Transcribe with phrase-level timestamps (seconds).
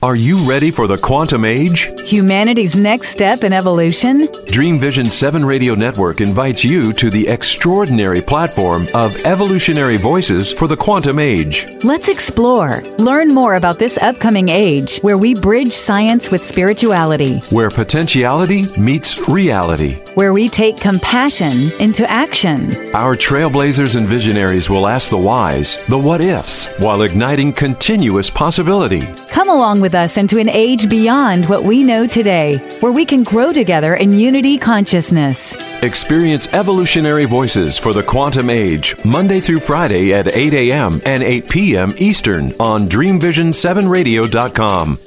[0.00, 1.88] Are you ready for the quantum age?
[2.08, 4.28] Humanity's next step in evolution?
[4.46, 10.68] Dream Vision 7 Radio Network invites you to the extraordinary platform of evolutionary voices for
[10.68, 11.66] the quantum age.
[11.82, 12.70] Let's explore.
[13.00, 19.28] Learn more about this upcoming age where we bridge science with spirituality, Where potentiality meets
[19.28, 19.96] reality.
[20.14, 21.50] where we take compassion
[21.84, 22.60] into action.
[22.94, 29.02] Our trailblazers and visionaries will ask the whys, the what ifs, while igniting continuous possibility.
[29.32, 33.22] Come along with us into an age beyond what we know today, where we can
[33.22, 35.82] grow together in unity consciousness.
[35.82, 40.92] Experience evolutionary voices for the quantum age, Monday through Friday at 8 a.m.
[41.04, 41.90] and 8 p.m.
[41.98, 44.98] Eastern on DreamVision7Radio.com.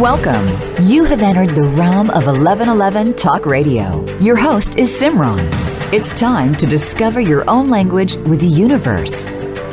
[0.00, 0.46] Welcome.
[0.86, 4.04] You have entered the realm of 1111 Talk Radio.
[4.20, 5.75] Your host is Simran.
[5.92, 9.28] It's time to discover your own language with the universe.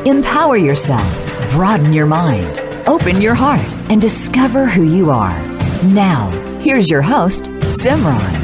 [0.05, 1.11] Empower yourself,
[1.49, 5.35] broaden your mind, open your heart, and discover who you are.
[5.85, 8.43] Now, here's your host, Simran.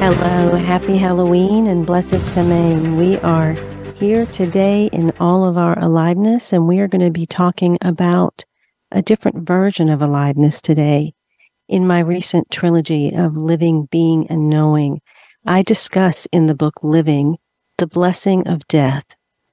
[0.00, 2.96] Hello, happy Halloween and blessed Samhain.
[2.96, 3.52] We are
[3.94, 8.44] here today in all of our aliveness, and we are going to be talking about
[8.90, 11.12] a different version of aliveness today.
[11.68, 15.00] In my recent trilogy of Living, Being, and Knowing,
[15.44, 17.36] I discuss in the book Living
[17.78, 19.04] the blessing of death.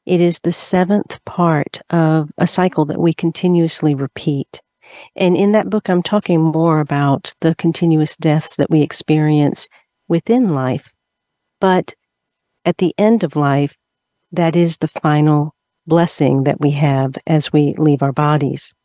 [0.05, 4.61] It is the seventh part of a cycle that we continuously repeat.
[5.15, 9.67] And in that book, I'm talking more about the continuous deaths that we experience
[10.07, 10.93] within life.
[11.59, 11.95] But
[12.65, 13.75] at the end of life,
[14.31, 15.55] that is the final
[15.87, 18.75] blessing that we have as we leave our bodies.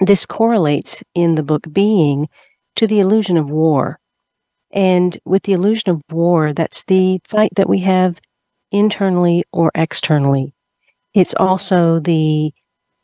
[0.00, 2.28] This correlates in the book Being
[2.74, 4.00] to the illusion of war.
[4.74, 8.20] And with the illusion of war, that's the fight that we have
[8.72, 10.52] internally or externally.
[11.14, 12.52] It's also the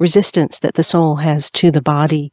[0.01, 2.33] resistance that the soul has to the body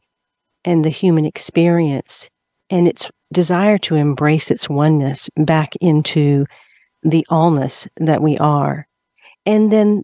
[0.64, 2.28] and the human experience
[2.68, 6.44] and its desire to embrace its oneness back into
[7.04, 8.88] the allness that we are.
[9.46, 10.02] And then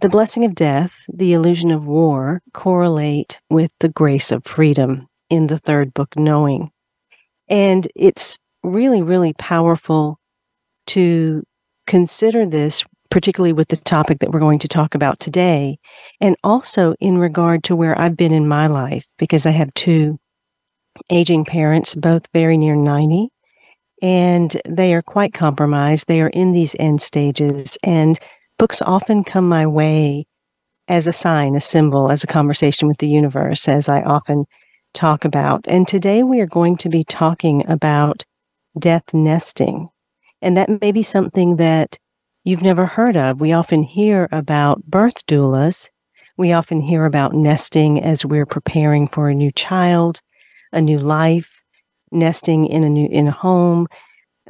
[0.00, 5.48] the blessing of death, the illusion of war correlate with the grace of freedom in
[5.48, 6.70] the third book, Knowing.
[7.48, 10.18] And it's really, really powerful
[10.88, 11.44] to
[11.86, 15.78] consider this, particularly with the topic that we're going to talk about today,
[16.20, 20.18] and also in regard to where I've been in my life, because I have two
[21.10, 23.28] aging parents, both very near 90,
[24.02, 26.06] and they are quite compromised.
[26.06, 28.18] They are in these end stages, and
[28.58, 30.26] books often come my way
[30.88, 34.44] as a sign, a symbol, as a conversation with the universe, as I often
[34.94, 35.64] talk about.
[35.68, 38.24] And today we are going to be talking about
[38.78, 39.88] death nesting.
[40.42, 41.98] And that may be something that
[42.44, 43.40] you've never heard of.
[43.40, 45.88] We often hear about birth doulas.
[46.36, 50.20] We often hear about nesting as we're preparing for a new child,
[50.72, 51.62] a new life,
[52.12, 53.86] nesting in a new in a home,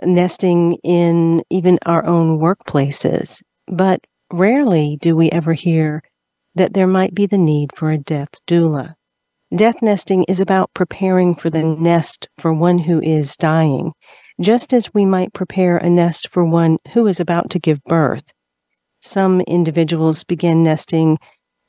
[0.03, 3.43] nesting in even our own workplaces.
[3.67, 4.01] But
[4.33, 6.03] rarely do we ever hear
[6.55, 8.95] that there might be the need for a death doula.
[9.55, 13.93] Death nesting is about preparing for the nest for one who is dying,
[14.41, 18.33] just as we might prepare a nest for one who is about to give birth.
[19.01, 21.19] Some individuals begin nesting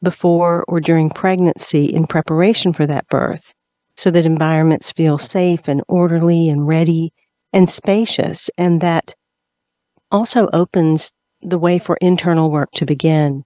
[0.02, 3.54] before or during pregnancy in preparation for that birth,
[3.96, 7.12] so that environments feel safe and orderly and ready
[7.54, 9.14] and spacious, and that
[10.10, 13.44] also opens the way for internal work to begin.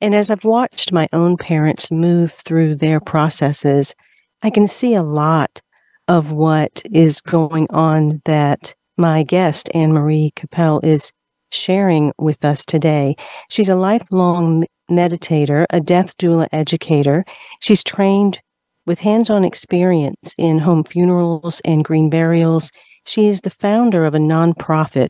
[0.00, 3.94] And as I've watched my own parents move through their processes,
[4.42, 5.60] I can see a lot
[6.06, 11.12] of what is going on that my guest, Anne Marie Keppel, is
[11.50, 13.16] sharing with us today.
[13.48, 17.24] She's a lifelong meditator, a death doula educator.
[17.60, 18.40] She's trained
[18.86, 22.70] with hands on experience in home funerals and green burials.
[23.04, 25.08] She is the founder of a nonprofit,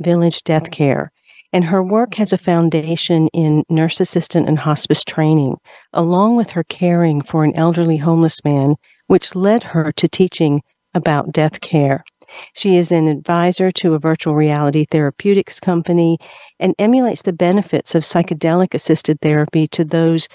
[0.00, 1.12] Village Death Care
[1.52, 5.56] and her work has a foundation in nurse assistant and hospice training,
[5.92, 8.76] along with her caring for an elderly homeless man,
[9.06, 10.62] which led her to teaching
[10.94, 12.04] about death care.
[12.54, 16.18] She is an advisor to a virtual reality therapeutics company
[16.58, 20.28] and emulates the benefits of psychedelic assisted therapy to those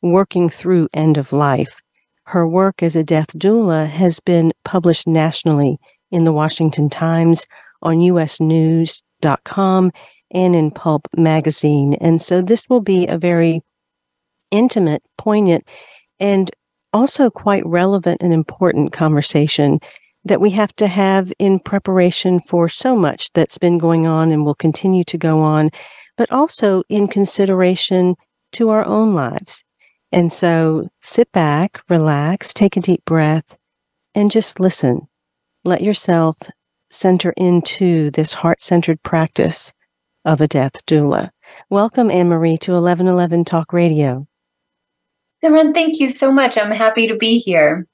[0.00, 1.80] working through end of life.
[2.26, 5.78] Her work as a death doula has been published nationally
[6.10, 7.46] in the Washington Times,
[7.82, 9.90] on usnews.com,
[10.32, 11.94] and in Pulp magazine.
[11.94, 13.60] And so this will be a very
[14.50, 15.66] intimate, poignant,
[16.18, 16.50] and
[16.92, 19.80] also quite relevant and important conversation
[20.24, 24.44] that we have to have in preparation for so much that's been going on and
[24.44, 25.70] will continue to go on,
[26.16, 28.14] but also in consideration
[28.52, 29.64] to our own lives.
[30.12, 33.56] And so sit back, relax, take a deep breath,
[34.14, 35.08] and just listen.
[35.64, 36.36] Let yourself
[36.90, 39.72] center into this heart centered practice
[40.24, 41.30] of a death doula.
[41.70, 44.26] Welcome, Anne Marie, to 1111 Talk Radio.
[45.42, 46.56] Simran, thank you so much.
[46.56, 47.86] I'm happy to be here.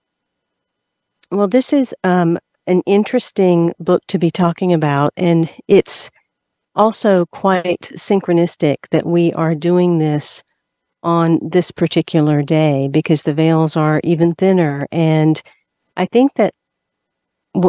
[1.30, 6.10] Well, this is um, an interesting book to be talking about, and it's
[6.74, 10.42] also quite synchronistic that we are doing this
[11.02, 14.86] on this particular day because the veils are even thinner.
[14.90, 15.40] And
[15.96, 16.54] I think that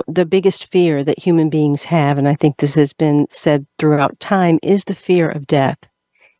[0.07, 4.19] the biggest fear that human beings have, and I think this has been said throughout
[4.19, 5.77] time, is the fear of death.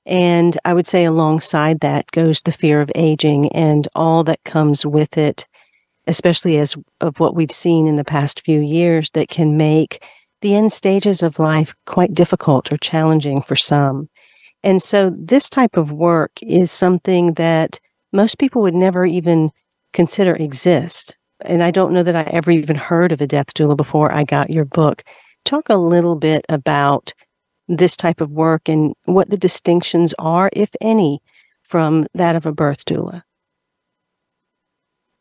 [0.05, 4.85] And I would say alongside that goes the fear of aging and all that comes
[4.85, 5.47] with it,
[6.07, 10.03] especially as of what we've seen in the past few years that can make
[10.41, 14.09] the end stages of life quite difficult or challenging for some.
[14.63, 17.79] And so this type of work is something that
[18.11, 19.51] most people would never even
[19.93, 23.77] consider exist and I don't know that I ever even heard of a death doula
[23.77, 25.03] before I got your book.
[25.45, 27.13] Talk a little bit about
[27.67, 31.21] this type of work and what the distinctions are, if any,
[31.63, 33.23] from that of a birth doula.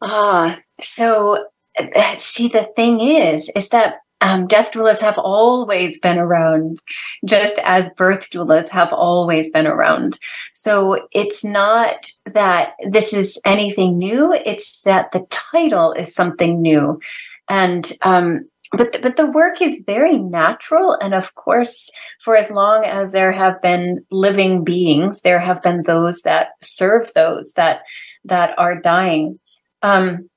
[0.01, 1.47] Ah, so
[1.79, 6.79] uh, see, the thing is, is that um, death doulas have always been around,
[7.25, 10.19] just as birth doulas have always been around.
[10.55, 17.01] So it's not that this is anything new; it's that the title is something new,
[17.49, 21.89] and um, but the, but the work is very natural, and of course,
[22.23, 27.13] for as long as there have been living beings, there have been those that serve
[27.15, 27.83] those that
[28.25, 29.39] that are dying.
[29.83, 30.29] Um,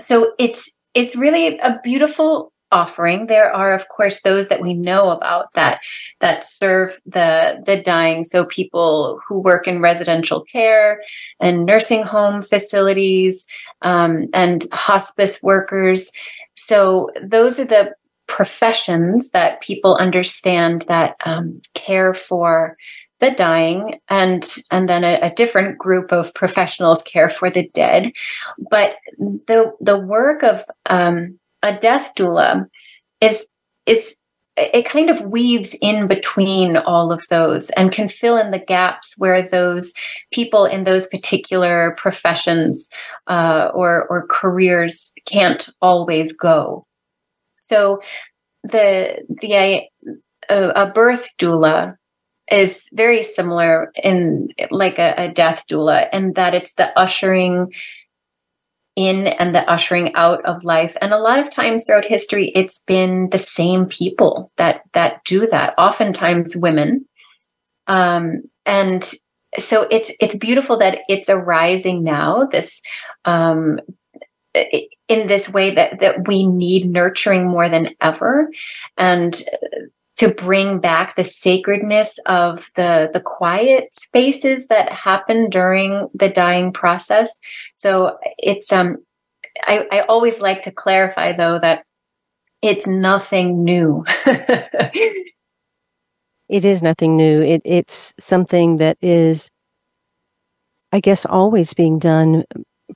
[0.00, 5.10] so it's it's really a beautiful offering there are of course those that we know
[5.10, 5.80] about that
[6.20, 8.24] that serve the the dying.
[8.24, 11.00] So people who work in residential care
[11.40, 13.46] and nursing home facilities
[13.82, 16.10] um, and hospice workers.
[16.56, 17.94] So those are the
[18.26, 22.76] professions that people understand that um, care for
[23.20, 28.12] the dying and and then a, a, different group of professionals care for the dead.
[28.70, 32.66] But the the work of um, a death doula
[33.20, 33.46] is
[33.86, 34.14] is
[34.56, 39.14] it kind of weaves in between all of those and can fill in the gaps
[39.18, 39.92] where those
[40.32, 42.88] people in those particular professions
[43.26, 46.86] uh, or or careers can't always go.
[47.58, 48.00] So
[48.62, 49.90] the the a,
[50.50, 51.96] a birth doula
[52.52, 57.72] is very similar in like a, a death doula in that it's the ushering
[58.96, 60.96] in and the ushering out of life.
[61.00, 65.46] And a lot of times throughout history it's been the same people that that do
[65.48, 67.06] that oftentimes women.
[67.86, 69.04] Um, and
[69.58, 72.80] so it's it's beautiful that it's arising now this
[73.24, 73.78] um,
[75.08, 78.48] in this way that that we need nurturing more than ever.
[78.96, 79.40] And
[80.24, 86.72] to bring back the sacredness of the the quiet spaces that happen during the dying
[86.72, 87.30] process.
[87.74, 88.96] So it's um
[89.64, 91.84] i i always like to clarify though that
[92.62, 94.04] it's nothing new.
[96.46, 97.40] It is nothing new.
[97.40, 99.50] It it's something that is
[100.92, 102.44] i guess always being done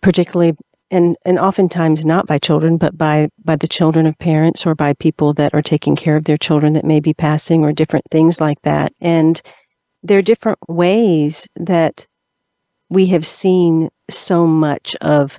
[0.03, 0.55] particularly
[0.91, 4.93] and and oftentimes not by children but by by the children of parents or by
[4.95, 8.41] people that are taking care of their children that may be passing or different things
[8.41, 8.93] like that.
[9.01, 9.41] And
[10.03, 12.07] there are different ways that
[12.89, 15.39] we have seen so much of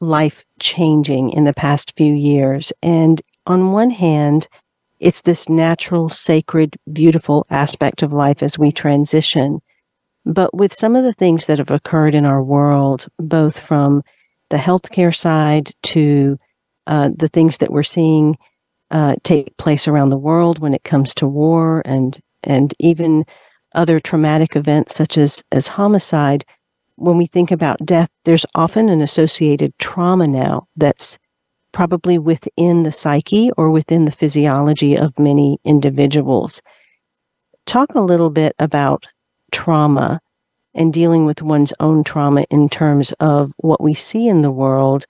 [0.00, 2.72] life changing in the past few years.
[2.82, 4.48] And on one hand
[5.00, 9.60] it's this natural sacred beautiful aspect of life as we transition.
[10.24, 14.02] But with some of the things that have occurred in our world both from
[14.52, 16.36] the healthcare side to
[16.86, 18.36] uh, the things that we're seeing
[18.90, 23.24] uh, take place around the world when it comes to war and and even
[23.74, 26.44] other traumatic events such as as homicide.
[26.96, 31.18] When we think about death, there's often an associated trauma now that's
[31.72, 36.60] probably within the psyche or within the physiology of many individuals.
[37.64, 39.06] Talk a little bit about
[39.50, 40.20] trauma
[40.74, 45.06] and dealing with one's own trauma in terms of what we see in the world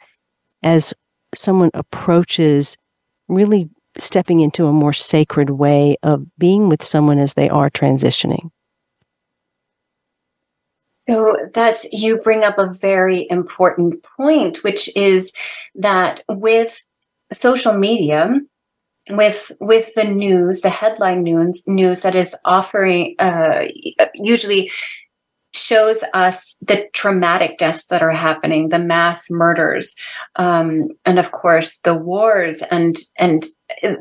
[0.62, 0.92] as
[1.34, 2.76] someone approaches
[3.28, 8.50] really stepping into a more sacred way of being with someone as they are transitioning.
[10.98, 15.32] So that's you bring up a very important point, which is
[15.74, 16.80] that with
[17.32, 18.38] social media,
[19.10, 23.64] with with the news, the headline news news that is offering uh,
[24.14, 24.70] usually
[25.54, 29.94] shows us the traumatic deaths that are happening, the mass murders,
[30.36, 33.46] um, and of course the wars, and and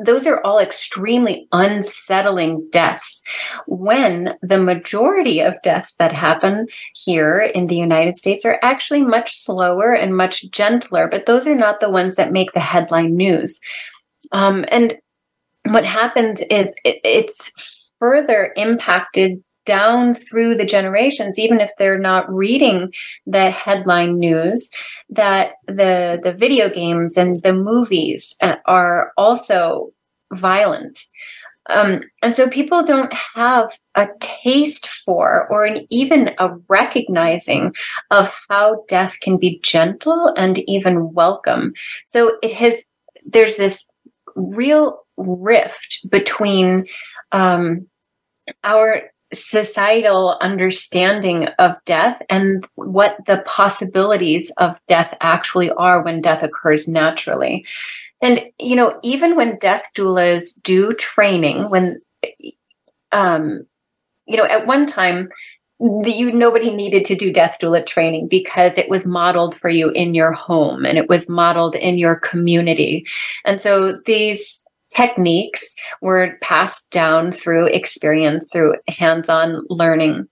[0.04, 3.22] those are all extremely unsettling deaths.
[3.68, 9.38] When the majority of deaths that happen here in the United States are actually much
[9.38, 13.60] slower and much gentler, but those are not the ones that make the headline news.
[14.32, 14.96] Um, and
[15.68, 22.30] what happens is it, it's further impacted down through the generations even if they're not
[22.30, 22.92] reading
[23.26, 24.70] the headline news
[25.10, 29.94] that the the video games and the movies uh, are also
[30.34, 31.08] violent.
[31.70, 37.74] Um, and so people don't have a taste for or an, even a recognizing
[38.10, 41.74] of how death can be gentle and even welcome.
[42.06, 42.84] So it has
[43.26, 43.88] there's this
[44.36, 46.88] real rift between
[47.32, 47.88] um,
[48.64, 56.44] our societal understanding of death and what the possibilities of death actually are when death
[56.44, 57.66] occurs naturally.
[58.22, 62.02] And, you know, even when death doulas do training, when,
[63.12, 63.66] um,
[64.26, 65.30] you know, at one time,
[65.82, 70.14] you nobody needed to do death doula training because it was modeled for you in
[70.14, 73.04] your home and it was modeled in your community
[73.46, 74.64] and so these
[74.96, 80.28] techniques were passed down through experience, through hands on learning.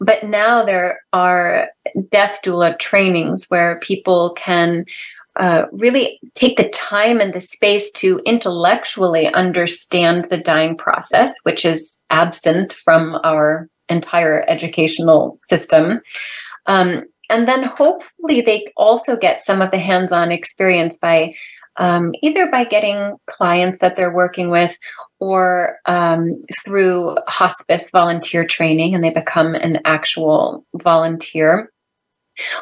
[0.00, 1.70] But now there are
[2.10, 4.84] death doula trainings where people can
[5.36, 11.64] uh, really take the time and the space to intellectually understand the dying process, which
[11.64, 16.00] is absent from our entire educational system.
[16.66, 21.34] Um, and then hopefully they also get some of the hands on experience by
[21.78, 24.76] um, either by getting clients that they're working with
[25.20, 31.72] or um, through hospice volunteer training and they become an actual volunteer.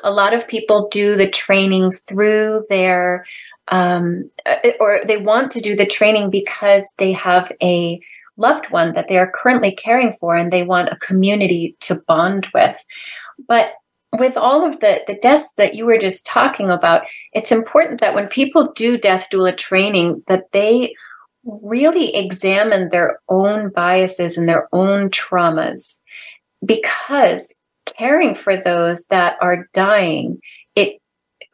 [0.05, 3.27] A lot of people do the training through their,
[3.69, 8.01] um, uh, or they want to do the training because they have a
[8.39, 12.49] loved one that they are currently caring for and they want a community to bond
[12.55, 12.83] with.
[13.49, 13.73] But
[14.19, 18.15] with all of the the deaths that you were just talking about it's important that
[18.15, 20.95] when people do death doula training that they
[21.47, 25.99] really examine their own biases and their own traumas.
[26.65, 27.53] Because
[27.85, 30.39] caring for those that are dying
[30.75, 31.01] it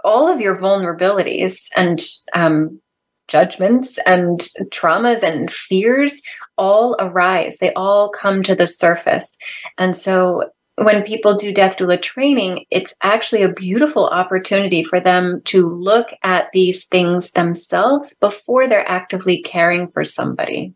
[0.02, 2.00] all of your vulnerabilities and
[2.34, 2.80] um,
[3.28, 4.40] judgments and
[4.70, 6.22] traumas and fears
[6.56, 7.58] all arise.
[7.58, 9.36] They all come to the surface.
[9.76, 15.42] And so when people do death doula training, it's actually a beautiful opportunity for them
[15.44, 20.74] to look at these things themselves before they're actively caring for somebody.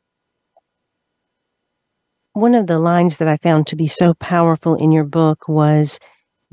[2.34, 5.98] One of the lines that I found to be so powerful in your book was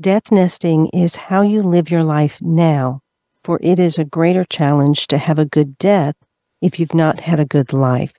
[0.00, 3.00] Death nesting is how you live your life now,
[3.44, 6.16] for it is a greater challenge to have a good death
[6.60, 8.12] if you've not had a good life.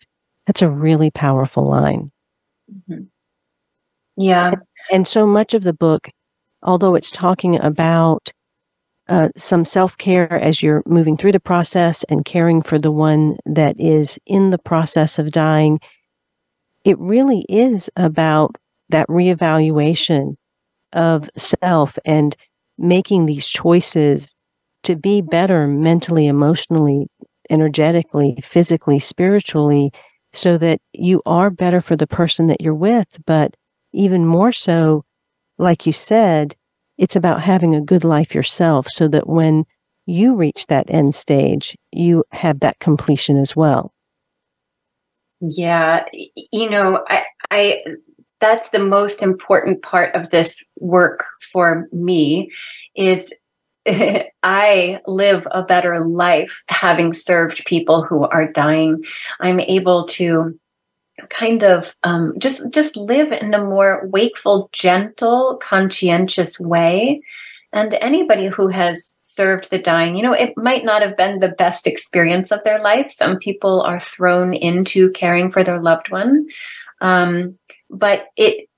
[0.46, 2.12] That's a really powerful line.
[2.72, 3.04] Mm-hmm.
[4.18, 4.52] Yeah.
[4.92, 6.10] And so much of the book,
[6.62, 8.32] although it's talking about
[9.08, 13.38] uh, some self care as you're moving through the process and caring for the one
[13.46, 15.80] that is in the process of dying,
[16.84, 18.56] it really is about
[18.90, 20.36] that reevaluation
[20.94, 22.36] of self and
[22.78, 24.36] making these choices
[24.84, 27.08] to be better mentally, emotionally,
[27.50, 29.92] energetically, physically, spiritually,
[30.34, 33.56] so that you are better for the person that you're with, but
[33.96, 35.06] even more so,
[35.58, 36.56] like you said,
[36.98, 39.66] it's about having a good life yourself so that when
[40.06, 43.92] you reach that end stage, you have that completion as well.
[45.42, 46.06] Yeah,
[46.52, 47.84] you know, I, I
[48.40, 52.52] that's the most important part of this work for me
[52.96, 53.32] is
[54.44, 59.04] I live a better life having served people who are dying.
[59.42, 60.58] I'm able to
[61.30, 67.22] kind of um, just just live in a more wakeful, gentle, conscientious way.
[67.74, 71.50] And anybody who has served the dying, you know, it might not have been the
[71.50, 73.12] best experience of their life.
[73.12, 76.48] Some people are thrown into caring for their loved one,
[77.02, 77.58] um,
[77.90, 78.70] but it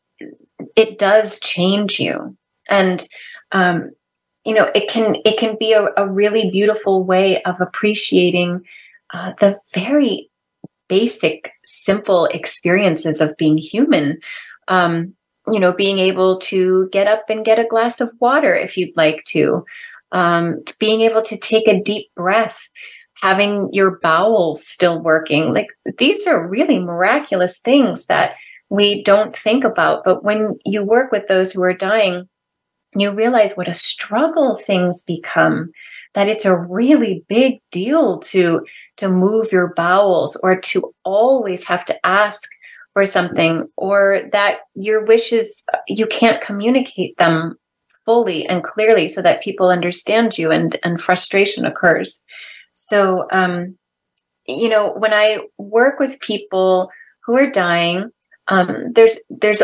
[0.75, 2.36] it does change you,
[2.70, 3.08] and
[3.51, 3.91] um,
[4.46, 8.63] you know, it can it can be a, a really beautiful way of appreciating
[9.13, 10.29] uh, the very
[10.88, 11.51] basic
[11.88, 14.20] simple experiences of being human.
[14.67, 15.13] Um,
[15.50, 18.98] you know, being able to get up and get a glass of water if you'd
[18.98, 19.63] like to,
[20.12, 22.67] um, being able to take a deep breath,
[23.22, 25.53] having your bowels still working.
[25.53, 25.67] Like
[25.98, 28.36] these are really miraculous things that
[28.70, 30.03] we don't think about.
[30.03, 32.27] But when you work with those who are dying,
[32.94, 35.72] you realize what a struggle things become
[36.13, 38.65] that it's a really big deal to
[38.98, 42.50] to move your bowels or to always have to ask
[42.94, 47.56] for something or that your wishes you can't communicate them
[48.06, 52.24] fully and clearly so that people understand you and and frustration occurs.
[52.74, 53.77] So um
[54.46, 56.89] you know when i work with people
[57.25, 58.10] who are dying
[58.48, 59.62] um there's there's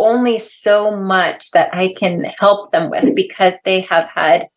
[0.00, 4.48] only so much that I can help them with because they have had,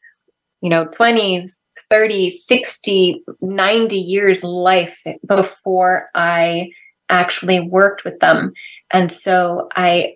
[0.62, 1.48] you know, 20,
[1.94, 4.98] 30, 60, 90 years life
[5.28, 6.72] before I
[7.08, 8.54] actually worked with them.
[8.90, 10.16] And so I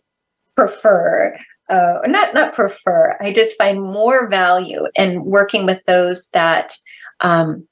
[0.56, 1.38] prefer
[1.70, 3.18] uh, not not prefer.
[3.20, 6.74] I just find more value in working with those that
[7.20, 7.68] um,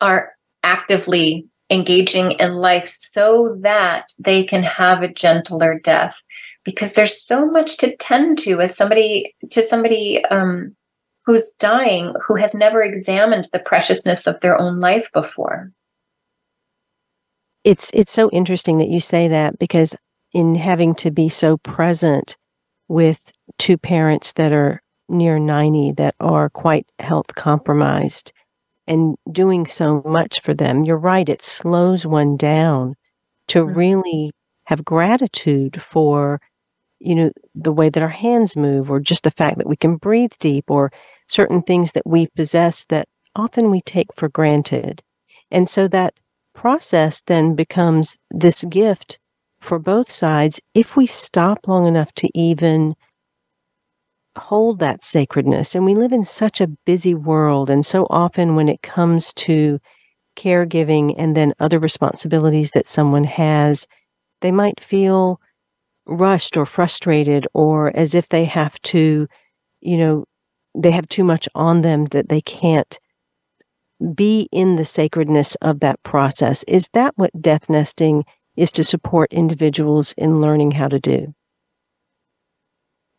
[0.00, 6.22] are actively engaging in life so that they can have a gentler death
[6.64, 10.74] because there's so much to tend to as somebody to somebody um,
[11.28, 15.70] who's dying who has never examined the preciousness of their own life before
[17.64, 19.94] it's it's so interesting that you say that because
[20.32, 22.38] in having to be so present
[22.88, 24.80] with two parents that are
[25.10, 28.32] near 90 that are quite health compromised
[28.86, 32.94] and doing so much for them you're right it slows one down
[33.48, 33.76] to mm-hmm.
[33.76, 34.30] really
[34.64, 36.40] have gratitude for
[37.00, 39.96] you know, the way that our hands move, or just the fact that we can
[39.96, 40.90] breathe deep, or
[41.28, 45.02] certain things that we possess that often we take for granted.
[45.50, 46.14] And so that
[46.54, 49.18] process then becomes this gift
[49.60, 52.94] for both sides if we stop long enough to even
[54.36, 55.74] hold that sacredness.
[55.74, 57.70] And we live in such a busy world.
[57.70, 59.78] And so often when it comes to
[60.36, 63.86] caregiving and then other responsibilities that someone has,
[64.40, 65.40] they might feel
[66.06, 69.26] rushed or frustrated or as if they have to,
[69.80, 70.24] you know,
[70.78, 72.98] they have too much on them that they can't
[74.14, 76.64] be in the sacredness of that process.
[76.68, 78.24] Is that what death nesting
[78.56, 81.34] is to support individuals in learning how to do?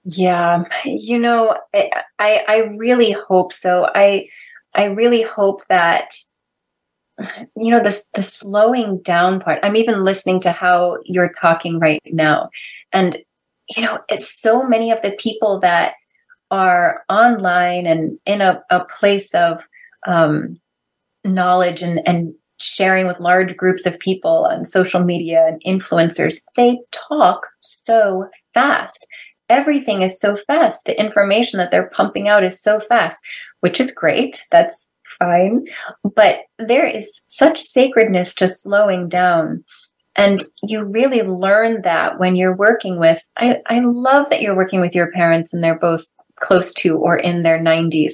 [0.06, 3.90] Yeah, you know, I I really hope so.
[3.94, 4.28] I
[4.74, 6.16] I really hope that
[7.56, 9.60] you know the the slowing down part.
[9.62, 12.50] I'm even listening to how you're talking right now,
[12.94, 13.18] and
[13.76, 15.94] you know, it's so many of the people that
[16.52, 19.68] are online and in a, a place of
[20.08, 20.60] um,
[21.24, 26.42] knowledge and and sharing with large groups of people on social media and influencers.
[26.56, 29.06] They talk so fast.
[29.50, 30.86] Everything is so fast.
[30.86, 33.18] The information that they're pumping out is so fast,
[33.62, 34.46] which is great.
[34.52, 35.64] That's fine.
[36.04, 39.64] But there is such sacredness to slowing down.
[40.16, 44.82] And you really learn that when you're working with, I, I love that you're working
[44.82, 46.06] with your parents and they're both
[46.40, 48.14] close to or in their 90s.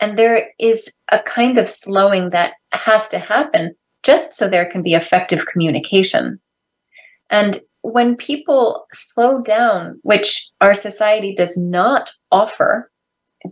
[0.00, 4.82] And there is a kind of slowing that has to happen just so there can
[4.82, 6.40] be effective communication.
[7.30, 12.90] And when people slow down, which our society does not offer,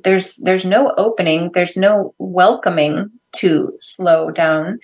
[0.05, 4.79] there's there's no opening there's no welcoming to slow down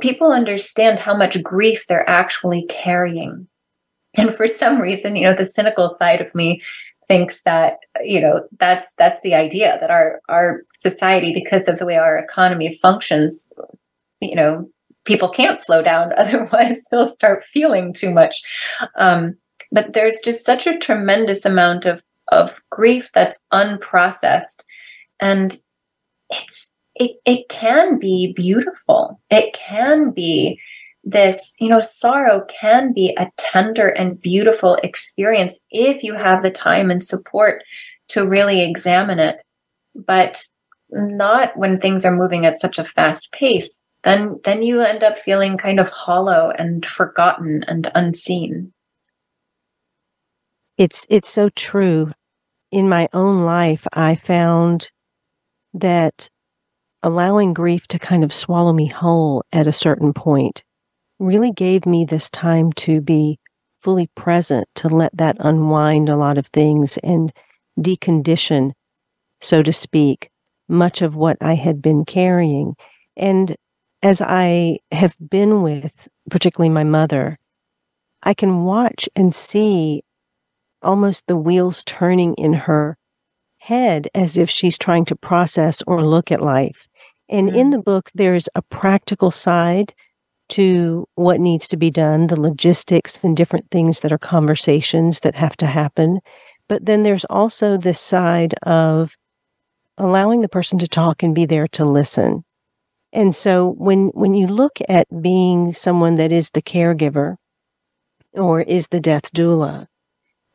[0.00, 3.46] people understand how much grief they're actually carrying
[4.14, 6.62] and for some reason you know the cynical side of me
[7.08, 11.86] thinks that you know that's that's the idea that our our society because of the
[11.86, 13.46] way our economy functions
[14.20, 14.68] you know
[15.04, 16.12] people can't slow down.
[16.16, 18.42] Otherwise they'll start feeling too much.
[18.96, 19.36] Um,
[19.70, 24.64] but there's just such a tremendous amount of of grief that's unprocessed.
[25.20, 25.58] And
[26.30, 29.20] it's it, it can be beautiful.
[29.30, 30.60] It can be
[31.04, 36.50] this you know sorrow can be a tender and beautiful experience if you have the
[36.50, 37.62] time and support
[38.08, 39.42] to really examine it.
[39.94, 40.42] But
[40.90, 45.18] not when things are moving at such a fast pace then then you end up
[45.18, 48.72] feeling kind of hollow and forgotten and unseen.
[50.76, 52.12] It's it's so true.
[52.70, 54.90] In my own life, I found
[55.74, 56.30] that
[57.02, 60.64] allowing grief to kind of swallow me whole at a certain point
[61.22, 63.38] really gave me this time to be
[63.80, 67.32] fully present, to let that unwind a lot of things and
[67.78, 68.72] decondition,
[69.40, 70.30] so to speak,
[70.68, 72.74] much of what I had been carrying.
[73.16, 73.56] And
[74.02, 77.38] as I have been with, particularly my mother,
[78.22, 80.02] I can watch and see
[80.82, 82.96] almost the wheels turning in her
[83.58, 86.86] head as if she's trying to process or look at life.
[87.28, 87.58] And mm-hmm.
[87.58, 89.94] in the book, there's a practical side
[90.52, 95.34] to what needs to be done, the logistics and different things that are conversations that
[95.34, 96.20] have to happen.
[96.68, 99.16] But then there's also this side of
[99.96, 102.44] allowing the person to talk and be there to listen.
[103.14, 107.36] And so when when you look at being someone that is the caregiver
[108.32, 109.86] or is the death doula,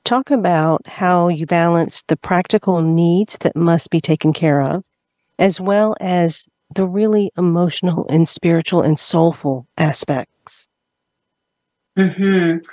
[0.06, 4.84] talk about how you balance the practical needs that must be taken care of
[5.40, 10.68] as well as the really emotional and spiritual and soulful aspects.
[11.98, 12.64] Mhm.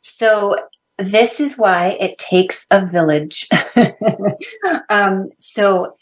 [0.00, 0.56] So
[0.98, 3.48] this is why it takes a village.
[4.88, 5.96] um, so,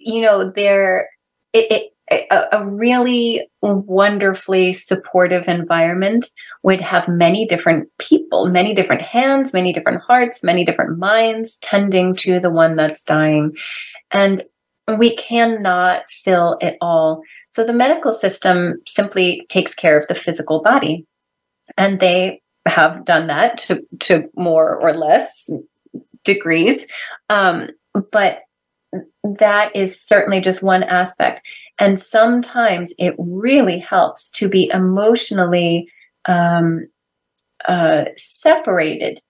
[0.00, 1.10] you know, there,
[1.52, 6.30] it, it a, a, really wonderfully supportive environment
[6.62, 12.14] would have many different people, many different hands, many different hearts, many different minds tending
[12.16, 13.54] to the one that's dying.
[14.10, 14.44] And
[14.96, 17.22] we cannot fill it all.
[17.50, 21.06] So the medical system simply takes care of the physical body.
[21.76, 25.50] And they have done that to, to more or less
[26.24, 26.86] degrees.
[27.28, 27.70] Um,
[28.12, 28.40] but
[29.38, 31.42] that is certainly just one aspect.
[31.78, 35.90] And sometimes it really helps to be emotionally
[36.26, 36.88] um,
[37.66, 39.20] uh, separated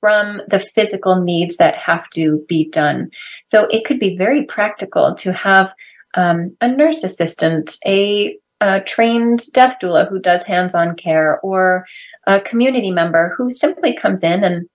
[0.00, 3.10] from the physical needs that have to be done.
[3.46, 5.72] So it could be very practical to have
[6.14, 11.86] um, a nurse assistant, a, a trained death doula who does hands on care, or
[12.26, 14.68] a community member who simply comes in and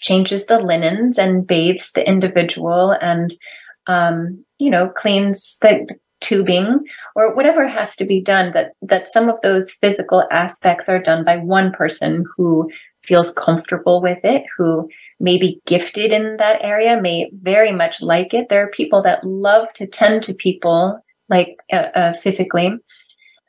[0.00, 3.34] changes the linens and bathes the individual and
[3.86, 5.88] um, you know cleans the
[6.20, 6.84] tubing
[7.16, 11.24] or whatever has to be done that that some of those physical aspects are done
[11.24, 12.68] by one person who
[13.10, 18.32] feels comfortable with it who may be gifted in that area may very much like
[18.32, 20.82] it there are people that love to tend to people
[21.28, 22.70] like uh, uh, physically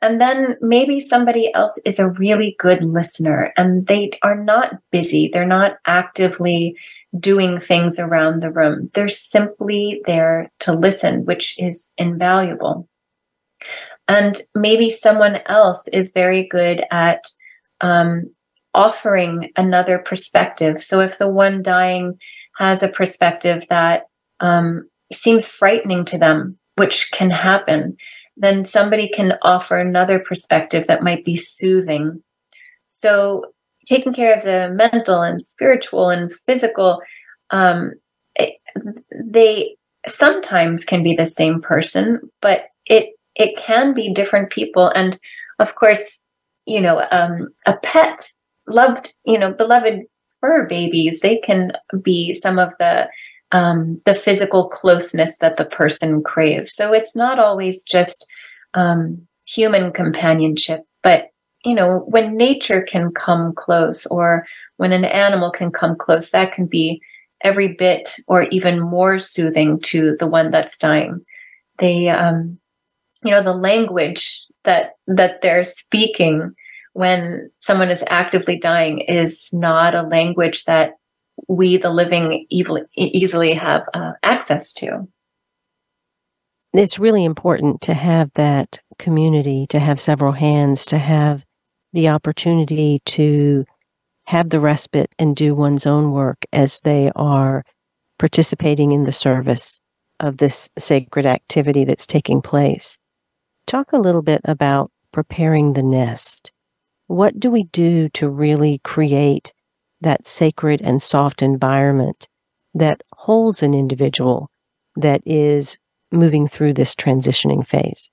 [0.02, 5.30] and then maybe somebody else is a really good listener and they are not busy.
[5.32, 6.74] They're not actively
[7.18, 8.90] doing things around the room.
[8.94, 12.88] They're simply there to listen, which is invaluable.
[14.08, 17.24] And maybe someone else is very good at
[17.80, 18.34] um,
[18.74, 20.82] offering another perspective.
[20.82, 22.18] So if the one dying
[22.58, 24.04] has a perspective that
[24.40, 27.96] um, seems frightening to them, which can happen,
[28.36, 32.22] then somebody can offer another perspective that might be soothing.
[32.86, 33.46] So,
[33.86, 37.00] taking care of the mental and spiritual and physical,
[37.50, 37.92] um,
[38.36, 38.54] it,
[39.12, 44.88] they sometimes can be the same person, but it it can be different people.
[44.88, 45.18] And
[45.58, 46.18] of course,
[46.66, 48.30] you know, um, a pet,
[48.66, 50.02] loved, you know, beloved
[50.40, 51.72] fur babies, they can
[52.02, 53.08] be some of the
[53.52, 56.74] um, the physical closeness that the person craves.
[56.74, 58.26] So it's not always just
[58.72, 61.28] um, human companionship, but
[61.64, 64.46] you know, when nature can come close or
[64.78, 67.00] when an animal can come close, that can be
[67.44, 71.20] every bit or even more soothing to the one that's dying.
[71.78, 72.58] They, um,
[73.22, 76.54] you know, the language that that they're speaking
[76.92, 80.94] when someone is actively dying is not a language that
[81.48, 85.08] we, the living, easily, have uh, access to.
[86.74, 91.44] It's really important to have that community, to have several hands, to have
[91.92, 93.64] the opportunity to
[94.26, 97.64] have the respite and do one's own work as they are
[98.18, 99.80] participating in the service
[100.20, 102.98] of this sacred activity that's taking place.
[103.66, 106.51] Talk a little bit about preparing the nest.
[107.12, 109.52] What do we do to really create
[110.00, 112.28] that sacred and soft environment
[112.74, 114.50] that holds an individual
[114.96, 115.78] that is
[116.10, 118.10] moving through this transitioning phase.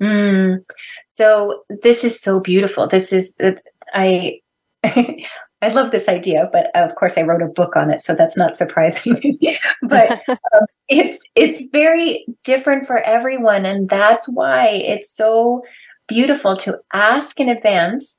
[0.00, 0.64] Mm.
[1.10, 2.86] So this is so beautiful.
[2.86, 3.32] This is
[3.92, 4.40] I
[4.84, 8.36] I love this idea, but of course I wrote a book on it, so that's
[8.36, 9.38] not surprising.
[9.82, 15.62] but um, it's it's very different for everyone, and that's why it's so
[16.08, 18.18] beautiful to ask in advance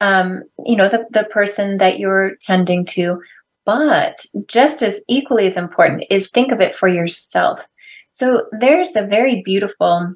[0.00, 3.20] um, you know, the, the person that you're tending to.
[3.64, 7.66] But just as equally as important is think of it for yourself.
[8.12, 10.12] So there's a very beautiful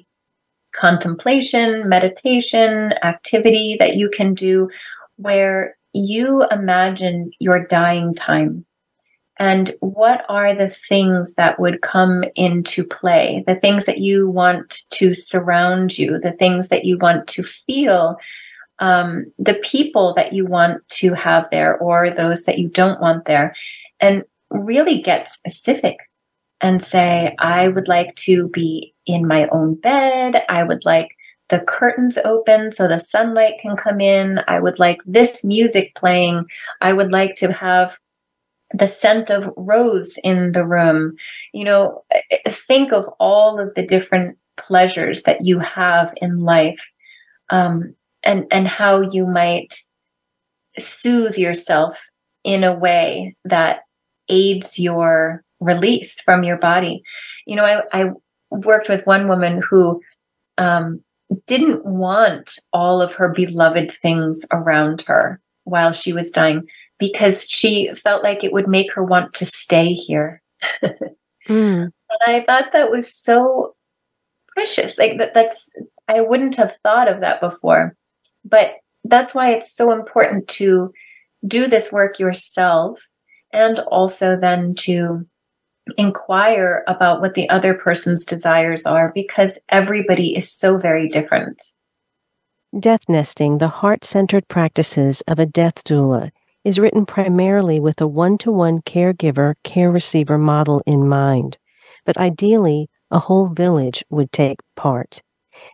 [0.73, 4.69] contemplation, meditation, activity that you can do
[5.17, 8.65] where you imagine your dying time.
[9.41, 13.43] And what are the things that would come into play?
[13.47, 18.17] The things that you want to surround you, the things that you want to feel
[18.77, 23.25] um, the people that you want to have there or those that you don't want
[23.25, 23.55] there,
[23.99, 25.97] and really get specific
[26.61, 30.43] and say, I would like to be in my own bed.
[30.49, 31.09] I would like
[31.49, 34.39] the curtains open so the sunlight can come in.
[34.47, 36.45] I would like this music playing.
[36.79, 37.97] I would like to have
[38.73, 41.15] the scent of rose in the room.
[41.53, 42.03] You know,
[42.47, 46.89] think of all of the different pleasures that you have in life
[47.49, 49.75] um, and, and how you might
[50.77, 52.07] soothe yourself
[52.43, 53.81] in a way that
[54.29, 57.03] aids your release from your body.
[57.45, 58.11] You know, I, I
[58.49, 60.01] worked with one woman who
[60.57, 61.01] um,
[61.47, 66.67] didn't want all of her beloved things around her while she was dying
[67.01, 70.39] because she felt like it would make her want to stay here.
[70.83, 70.91] mm.
[71.49, 71.91] And
[72.27, 73.75] I thought that was so
[74.49, 74.99] precious.
[74.99, 75.69] Like that that's
[76.07, 77.97] I wouldn't have thought of that before.
[78.45, 80.93] But that's why it's so important to
[81.45, 83.09] do this work yourself
[83.51, 85.25] and also then to
[85.97, 91.59] inquire about what the other person's desires are because everybody is so very different.
[92.79, 96.29] Death Nesting, the heart centered practices of a death doula,
[96.63, 101.57] is written primarily with a one to one caregiver care receiver model in mind,
[102.05, 105.21] but ideally, a whole village would take part.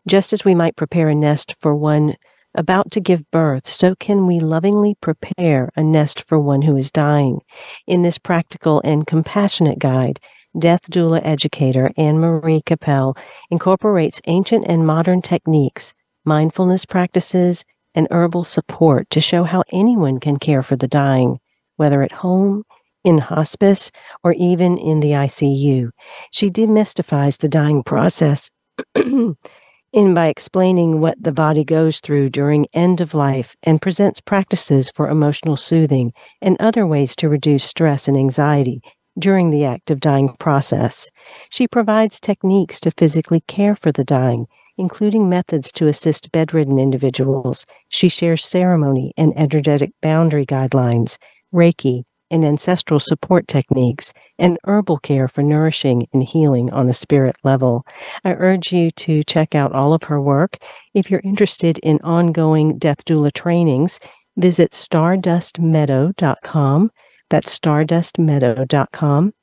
[0.07, 2.15] Just as we might prepare a nest for one
[2.55, 6.91] about to give birth, so can we lovingly prepare a nest for one who is
[6.91, 7.41] dying.
[7.85, 10.19] In this practical and compassionate guide,
[10.57, 13.15] death doula educator Anne Marie Keppel
[13.51, 15.93] incorporates ancient and modern techniques,
[16.25, 17.63] mindfulness practices,
[17.97, 21.39] and herbal support to show how anyone can care for the dying,
[21.77, 22.63] whether at home,
[23.03, 23.91] in hospice,
[24.23, 25.89] or even in the ICU.
[26.31, 28.51] She demystifies the dying process
[28.95, 34.91] in by explaining what the body goes through during end of life and presents practices
[34.91, 38.79] for emotional soothing and other ways to reduce stress and anxiety
[39.17, 41.09] during the active dying process.
[41.49, 44.45] She provides techniques to physically care for the dying,
[44.77, 47.65] including methods to assist bedridden individuals.
[47.89, 51.17] She shares ceremony and energetic boundary guidelines,
[51.53, 57.35] Reiki, and ancestral support techniques, and herbal care for nourishing and healing on a spirit
[57.43, 57.83] level.
[58.23, 60.57] I urge you to check out all of her work.
[60.93, 63.99] If you're interested in ongoing death doula trainings,
[64.35, 66.91] visit stardustmeadow.com.
[67.29, 69.33] That's stardustmeadow.com.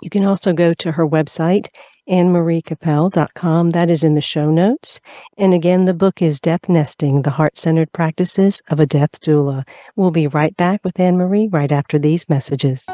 [0.00, 1.66] You can also go to her website,
[2.08, 3.70] AnneMarieKeppel.com.
[3.70, 5.00] That is in the show notes.
[5.36, 9.66] And again, the book is Death Nesting, the Heart Centered Practices of a Death Doula.
[9.96, 12.86] We'll be right back with Anne Marie right after these messages.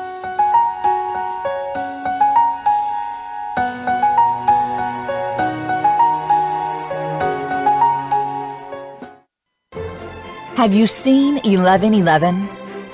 [10.59, 12.49] Have you seen 1111?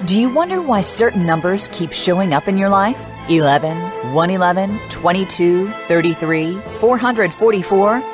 [0.04, 2.98] Do you wonder why certain numbers keep showing up in your life?
[3.28, 3.76] 11,
[4.12, 8.13] 111, 22, 33, 444.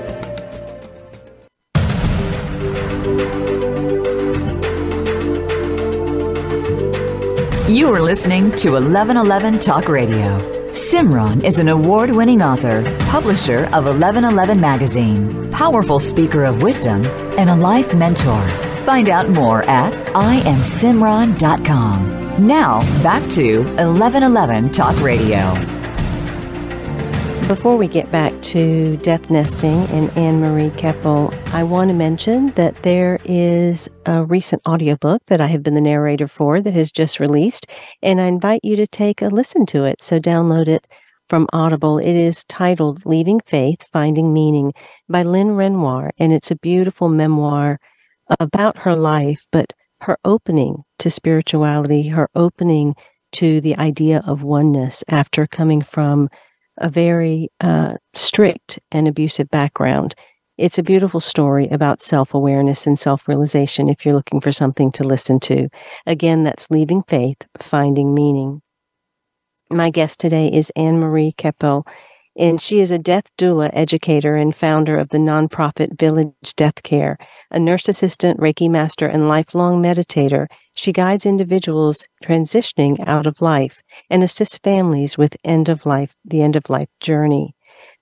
[7.69, 10.39] You are listening to 1111 Talk Radio.
[10.71, 17.05] Simran is an award winning author, publisher of 1111 Magazine, powerful speaker of wisdom,
[17.37, 18.47] and a life mentor.
[18.85, 22.47] Find out more at IamSimran.com.
[22.47, 25.76] Now, back to 1111 Talk Radio.
[27.47, 32.47] Before we get back to death nesting and Anne Marie Keppel, I want to mention
[32.51, 36.91] that there is a recent audiobook that I have been the narrator for that has
[36.91, 37.65] just released,
[38.01, 40.03] and I invite you to take a listen to it.
[40.03, 40.85] So download it
[41.29, 41.99] from Audible.
[41.99, 44.73] It is titled Leaving Faith, Finding Meaning
[45.07, 47.79] by Lynn Renoir, and it's a beautiful memoir
[48.41, 52.93] about her life, but her opening to spirituality, her opening
[53.31, 56.27] to the idea of oneness after coming from
[56.77, 60.15] a very uh, strict and abusive background.
[60.57, 64.91] It's a beautiful story about self awareness and self realization if you're looking for something
[64.93, 65.69] to listen to.
[66.05, 68.61] Again, that's Leaving Faith, Finding Meaning.
[69.69, 71.85] My guest today is Anne Marie Keppel,
[72.37, 77.17] and she is a death doula educator and founder of the nonprofit Village Death Care,
[77.51, 80.47] a nurse assistant, Reiki master, and lifelong meditator.
[80.77, 86.41] She guides individuals transitioning out of life and assists families with end of life, the
[86.41, 87.55] end of life journey.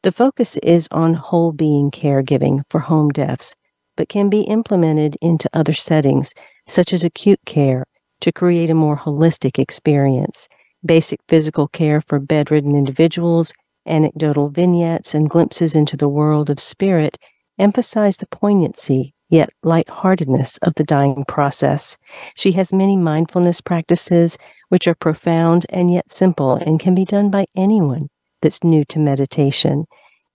[0.04, 3.56] The focus is on whole being caregiving for home deaths,
[3.96, 6.34] but can be implemented into other settings,
[6.68, 7.86] such as acute care,
[8.20, 10.50] to create a more holistic experience.
[10.86, 13.54] Basic physical care for bedridden individuals
[13.88, 17.20] Anecdotal vignettes and glimpses into the world of spirit
[17.60, 21.98] emphasize the poignancy yet lightheartedness of the dying process.
[22.36, 24.38] She has many mindfulness practices
[24.70, 28.08] which are profound and yet simple and can be done by anyone
[28.42, 29.86] that's new to meditation.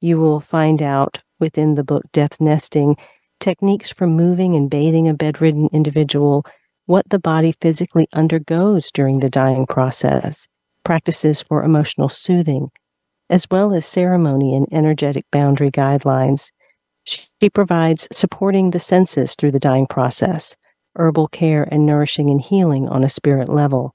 [0.00, 2.96] You will find out within the book Death Nesting
[3.40, 6.44] techniques for moving and bathing a bedridden individual,
[6.87, 10.46] what the body physically undergoes during the dying process,
[10.85, 12.68] practices for emotional soothing,
[13.29, 16.50] as well as ceremony and energetic boundary guidelines.
[17.04, 20.56] She provides supporting the senses through the dying process,
[20.96, 23.94] herbal care and nourishing and healing on a spirit level,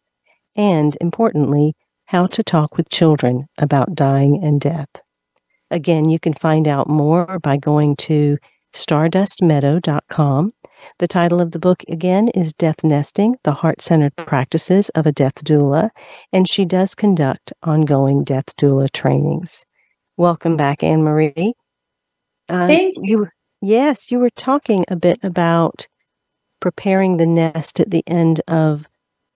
[0.55, 4.89] and importantly, how to talk with children about dying and death.
[5.71, 8.37] Again, you can find out more by going to
[8.73, 10.53] stardustmeadow.com
[10.99, 15.11] the title of the book again is Death Nesting The Heart Centered Practices of a
[15.11, 15.89] Death Doula,
[16.31, 19.65] and she does conduct ongoing death doula trainings.
[20.17, 21.53] Welcome back, Anne Marie.
[22.49, 23.27] Uh, Thank you.
[23.61, 25.87] Yes, you were talking a bit about
[26.59, 28.87] preparing the nest at the end of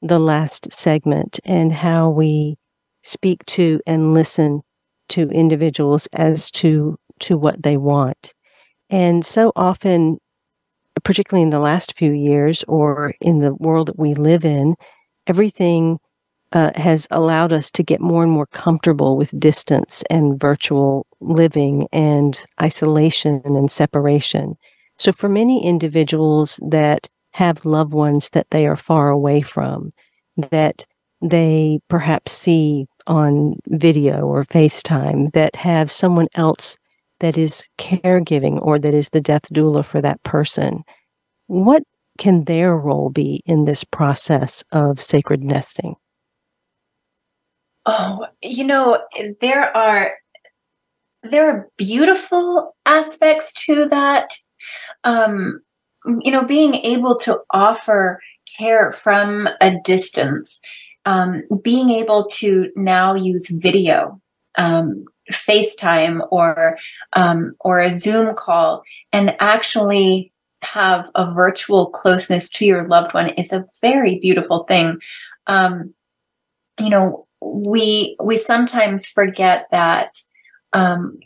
[0.02, 2.58] the last segment and how we
[3.04, 4.62] speak to and listen
[5.10, 8.34] to individuals as to to what they want.
[8.90, 10.20] And so often
[11.04, 14.76] particularly in the last few years or in the world that we live in,
[15.28, 16.00] everything
[16.52, 21.88] uh, has allowed us to get more and more comfortable with distance and virtual living
[21.92, 24.56] and isolation and separation.
[24.98, 29.92] So, for many individuals that have loved ones that they are far away from,
[30.52, 30.86] that
[31.22, 36.78] they perhaps see on video or FaceTime, that have someone else
[37.20, 40.84] that is caregiving or that is the death doula for that person,
[41.48, 41.84] what
[42.18, 45.96] can their role be in this process of sacred nesting?
[47.92, 49.00] Oh, you know,
[49.42, 50.12] there are
[51.24, 54.30] there are beautiful aspects to that.
[55.04, 55.62] Um,
[56.22, 58.20] you know, being able to offer
[58.60, 60.60] care from a distance,
[61.08, 64.22] um, being able to now use video
[64.60, 66.78] um, FaceTime or
[67.14, 73.30] um, or a Zoom call and actually have a virtual closeness to your loved one
[73.30, 75.00] is a very beautiful thing.
[75.48, 75.96] Um,
[76.80, 80.12] you know, we we sometimes forget that
[80.74, 81.20] um,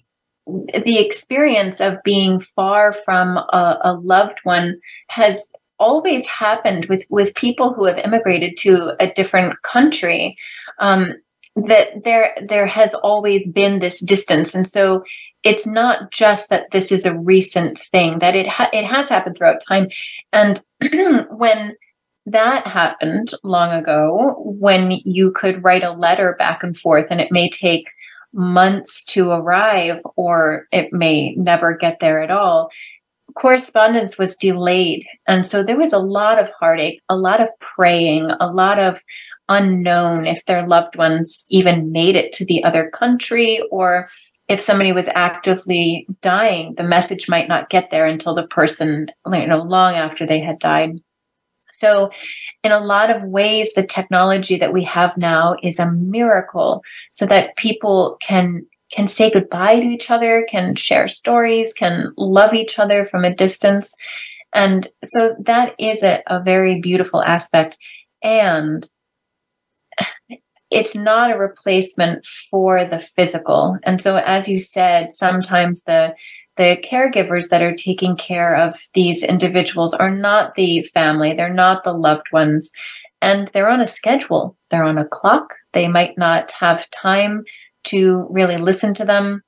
[0.45, 5.45] the experience of being far from a, a loved one has
[5.79, 10.37] always happened with with people who have immigrated to a different country
[10.79, 11.13] um,
[11.55, 14.55] that there there has always been this distance.
[14.55, 15.03] And so
[15.43, 19.37] it's not just that this is a recent thing that it ha- it has happened
[19.37, 19.87] throughout time.
[20.31, 20.61] And
[21.31, 21.75] when
[22.25, 27.31] that happened long ago when you could write a letter back and forth and it
[27.31, 27.87] may take
[28.33, 32.69] months to arrive or it may never get there at all.
[33.35, 35.05] Correspondence was delayed.
[35.27, 39.01] And so there was a lot of heartache a lot of praying a lot of
[39.49, 44.07] unknown if their loved ones even made it to the other country or
[44.47, 46.75] if somebody was actively dying.
[46.75, 50.59] The message might not get there until the person you know long after they had
[50.59, 51.01] died
[51.83, 52.11] So,
[52.63, 56.81] in a lot of ways, the technology that we have now is a miracle
[57.11, 62.53] so that people can can say goodbye to each other, can share stories, can love
[62.53, 63.95] each other from a distance.
[64.53, 67.77] And so that is a, a very beautiful aspect.
[68.21, 68.87] And
[70.71, 73.77] it's not a replacement for the physical.
[73.83, 76.15] And so, as you said, sometimes the
[76.55, 81.83] the caregivers that are taking care of these individuals are not the family, they're not
[81.83, 82.71] the loved ones,
[83.21, 85.55] and they're on a schedule, they're on a clock.
[85.73, 87.43] They might not have time
[87.85, 89.41] to really listen to them.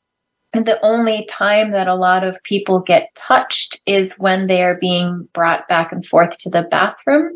[0.53, 4.78] And the only time that a lot of people get touched is when they are
[4.80, 7.34] being brought back and forth to the bathroom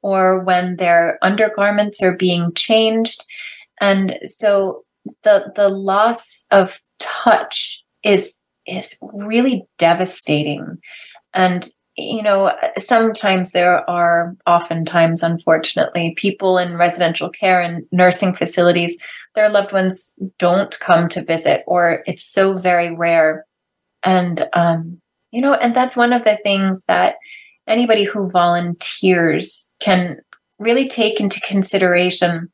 [0.00, 3.24] or when their undergarments are being changed.
[3.80, 4.84] And so
[5.22, 8.36] the the loss of touch is
[8.66, 10.78] is really devastating.
[11.34, 18.96] And you know, sometimes there are oftentimes, unfortunately, people in residential care and nursing facilities,
[19.34, 23.44] their loved ones don't come to visit, or it's so very rare.
[24.02, 25.00] And, um,
[25.32, 27.16] you know, and that's one of the things that
[27.66, 30.18] anybody who volunteers can
[30.58, 32.50] really take into consideration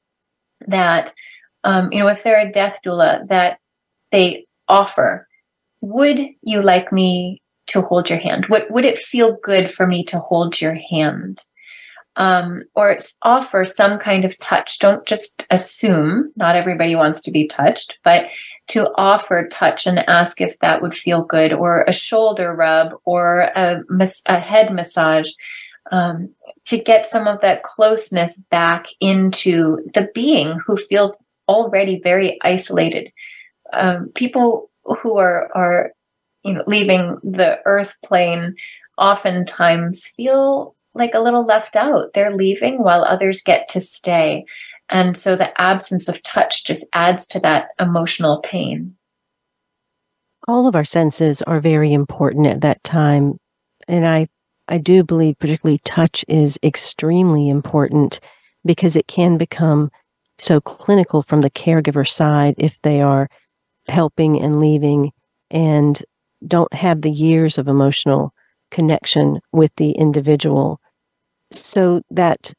[0.67, 1.13] that,
[1.63, 3.59] um, you know, if they're a death doula, that
[4.11, 5.28] they offer,
[5.81, 8.47] would you like me to hold your hand?
[8.49, 11.39] Would, would it feel good for me to hold your hand?
[12.17, 14.81] Um, or offer some kind of touch.
[14.81, 18.27] Don't just assume, not everybody wants to be touched, but
[18.69, 23.53] to offer touch and ask if that would feel good, or a shoulder rub, or
[23.55, 23.83] a,
[24.27, 25.31] a head massage,
[25.93, 31.17] um, to get some of that closeness back into the being who feels
[31.49, 33.13] already very isolated.
[33.73, 34.71] Um, people
[35.03, 35.93] who are are
[36.45, 38.55] you know leaving the earth plane
[38.97, 42.13] oftentimes feel like a little left out.
[42.13, 44.45] They're leaving while others get to stay.
[44.91, 48.97] And so the absence of touch just adds to that emotional pain.
[50.47, 53.35] All of our senses are very important at that time.
[53.87, 54.29] And i
[54.71, 58.21] i do believe particularly touch is extremely important
[58.65, 59.91] because it can become
[60.39, 63.29] so clinical from the caregiver side if they are
[63.89, 65.13] helping and leaving
[65.51, 66.03] and
[66.47, 68.33] don't have the years of emotional
[68.71, 70.81] connection with the individual.
[71.51, 72.53] So that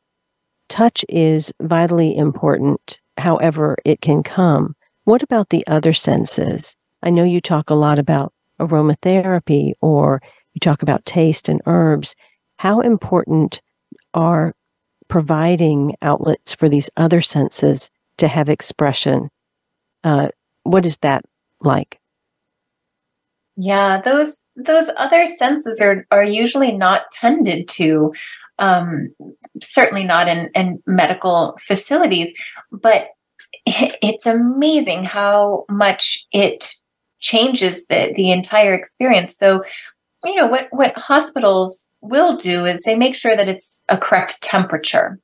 [0.67, 4.75] touch is vitally important, however, it can come.
[5.03, 6.75] What about the other senses?
[7.01, 10.21] I know you talk a lot about aromatherapy or
[10.53, 12.15] you talk about taste and herbs.
[12.57, 13.61] How important
[14.13, 14.53] are
[15.07, 19.29] providing outlets for these other senses to have expression?
[20.03, 20.29] Uh,
[20.71, 21.23] what is that
[21.61, 21.99] like?
[23.55, 28.13] Yeah, those those other senses are are usually not tended to.
[28.57, 29.15] Um,
[29.61, 32.29] certainly not in, in medical facilities,
[32.73, 33.07] but
[33.65, 36.73] it's amazing how much it
[37.19, 39.37] changes the the entire experience.
[39.37, 39.63] So,
[40.23, 44.41] you know, what what hospitals will do is they make sure that it's a correct
[44.41, 45.19] temperature.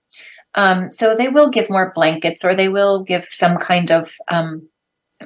[0.55, 4.67] Um, so they will give more blankets, or they will give some kind of um,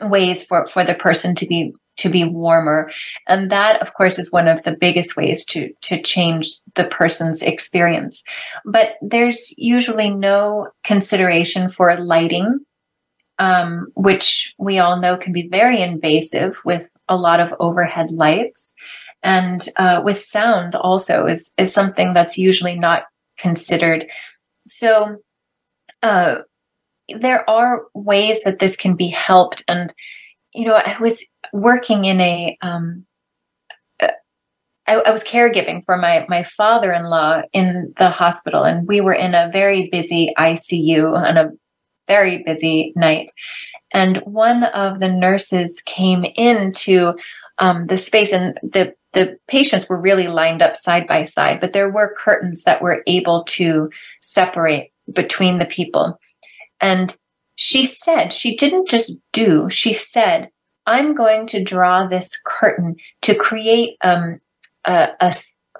[0.04, 2.90] ways for for the person to be to be warmer.
[3.28, 7.42] And that of course is one of the biggest ways to to change the person's
[7.42, 8.24] experience.
[8.66, 12.60] But there's usually no consideration for lighting
[13.40, 18.74] um, which we all know can be very invasive with a lot of overhead lights.
[19.24, 23.06] And uh, with sound also is is something that's usually not
[23.38, 24.08] considered.
[24.68, 25.18] So
[26.04, 26.40] uh,
[27.20, 29.64] there are ways that this can be helped.
[29.68, 29.94] And
[30.54, 33.06] you know i was working in a um,
[34.00, 34.08] uh,
[34.88, 39.34] I, I was caregiving for my my father-in-law in the hospital and we were in
[39.36, 41.52] a very busy icu on a
[42.08, 43.30] very busy night.
[43.94, 47.14] And one of the nurses came into
[47.60, 51.74] um, the space and the the patients were really lined up side by side but
[51.74, 53.90] there were curtains that were able to
[54.22, 56.20] separate between the people
[56.82, 57.16] and
[57.56, 60.50] she said, she didn't just do, she said,
[60.86, 64.40] I'm going to draw this curtain to create um,
[64.86, 65.36] a, a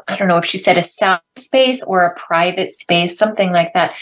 [0.08, 3.74] I don't know if she said a sound space or a private space, something like
[3.74, 3.94] that.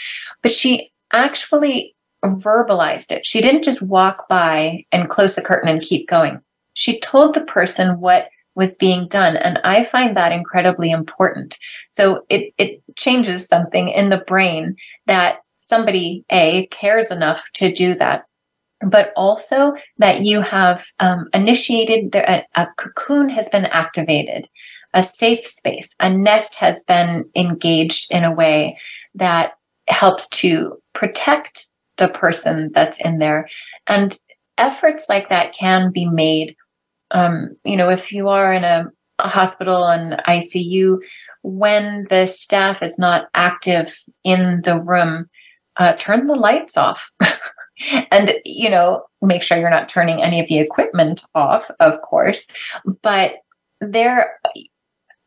[0.42, 1.94] But she actually
[2.24, 3.24] verbalized it.
[3.24, 6.40] She didn't just walk by and close the curtain and keep going.
[6.72, 9.36] She told the person what was being done.
[9.36, 11.58] And I find that incredibly important.
[11.88, 14.76] So it, it changes something in the brain
[15.06, 15.38] that
[15.68, 18.24] somebody A cares enough to do that,
[18.80, 24.48] but also that you have um, initiated the, a, a, cocoon has been activated.
[24.94, 25.94] a safe space.
[26.00, 28.78] A nest has been engaged in a way
[29.14, 29.52] that
[29.88, 33.48] helps to protect the person that's in there.
[33.86, 34.18] And
[34.56, 36.56] efforts like that can be made.
[37.10, 38.86] Um, you know, if you are in a,
[39.18, 40.98] a hospital and ICU,
[41.42, 45.28] when the staff is not active in the room,
[45.78, 47.10] uh, turn the lights off.
[48.10, 52.48] and, you know, make sure you're not turning any of the equipment off, of course.
[53.02, 53.36] But
[53.80, 54.38] there,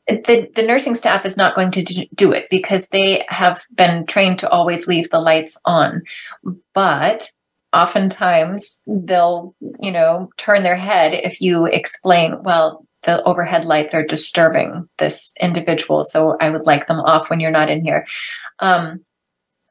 [0.08, 4.39] the, the nursing staff is not going to do it because they have been trained
[4.39, 6.04] to always leave the lights on.
[6.74, 7.30] But
[7.74, 14.04] oftentimes they'll, you know, turn their head if you explain, well, the overhead lights are
[14.04, 18.06] disturbing this individual, so I would like them off when you're not in here.
[18.60, 19.04] Um,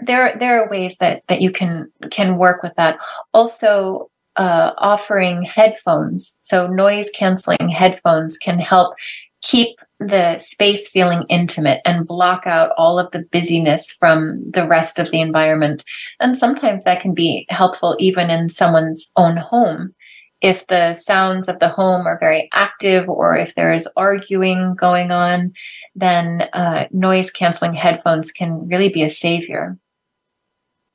[0.03, 2.99] there, there are ways that that you can can work with that.
[3.33, 8.95] Also, uh, offering headphones, so noise canceling headphones, can help
[9.43, 14.99] keep the space feeling intimate and block out all of the busyness from the rest
[14.99, 15.85] of the environment.
[16.21, 19.95] And sometimes that can be helpful even in someone's own home.
[20.41, 25.11] If the sounds of the home are very active or if there is arguing going
[25.11, 25.53] on,
[25.95, 29.77] then uh, noise canceling headphones can really be a savior.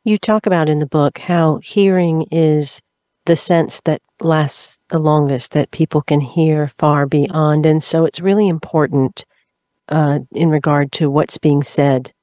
[0.06, 2.80] You talk about in the book how hearing is
[3.26, 7.66] the sense that lasts the longest, that people can hear far beyond.
[7.66, 9.26] And so it's really important
[9.90, 12.14] uh, in regard to what's being said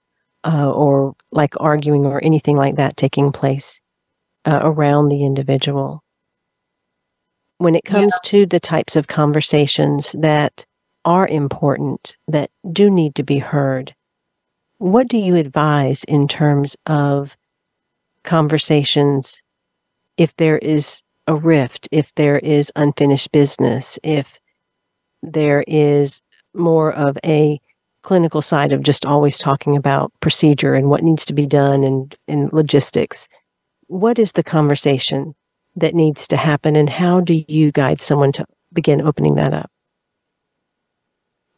[0.44, 3.80] uh, or like arguing or anything like that taking place
[4.44, 6.04] uh, around the individual.
[7.58, 8.30] When it comes yeah.
[8.30, 10.66] to the types of conversations that
[11.04, 13.96] are important, that do need to be heard,
[14.78, 17.36] what do you advise in terms of
[18.24, 19.42] conversations
[20.16, 24.40] if there is a rift, if there is unfinished business, if
[25.22, 26.20] there is
[26.54, 27.58] more of a
[28.02, 32.16] clinical side of just always talking about procedure and what needs to be done and,
[32.26, 33.28] and logistics.
[33.86, 35.34] What is the conversation
[35.76, 39.70] that needs to happen and how do you guide someone to begin opening that up?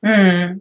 [0.04, 0.58] Hmm.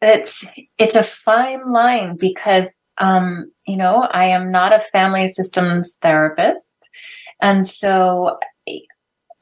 [0.00, 0.44] It's
[0.78, 2.68] it's a fine line because
[2.98, 6.88] um, you know, I am not a family systems therapist.
[7.40, 8.38] And so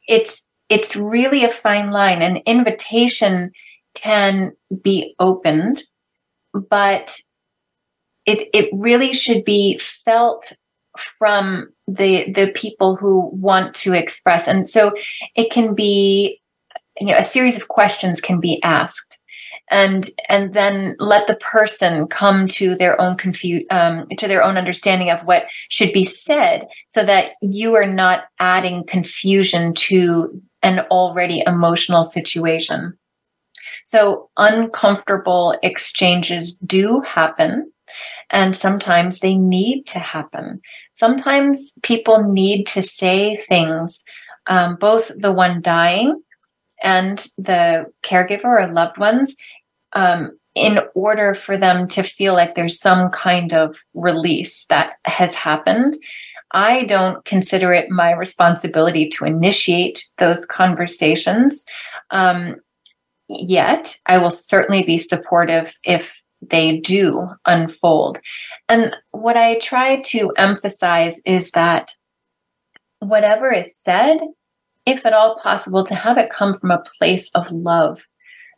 [0.07, 2.23] it's it's really a fine line.
[2.23, 3.53] An invitation
[3.95, 4.53] can
[4.83, 5.83] be opened,
[6.53, 7.17] but
[8.27, 10.53] it it really should be felt
[11.19, 14.47] from the the people who want to express.
[14.47, 14.93] And so
[15.35, 16.41] it can be
[17.01, 19.16] you know a series of questions can be asked
[19.71, 24.57] and and then let the person come to their own confu- um, to their own
[24.57, 30.81] understanding of what should be said so that you are not adding confusion to an
[30.91, 32.97] already emotional situation.
[33.85, 37.71] So uncomfortable exchanges do happen
[38.31, 40.61] and sometimes they need to happen.
[40.93, 44.05] Sometimes people need to say things
[44.49, 46.21] um, both the one dying
[46.83, 49.37] and the caregiver or loved ones
[49.93, 55.35] um, in order for them to feel like there's some kind of release that has
[55.35, 55.95] happened.
[56.53, 61.65] I don't consider it my responsibility to initiate those conversations.
[62.11, 62.57] Um,
[63.29, 68.21] yet, I will certainly be supportive if they do unfold.
[68.69, 71.95] And what I try to emphasize is that
[73.01, 74.19] whatever is said,
[74.87, 78.07] if at all possible, to have it come from a place of love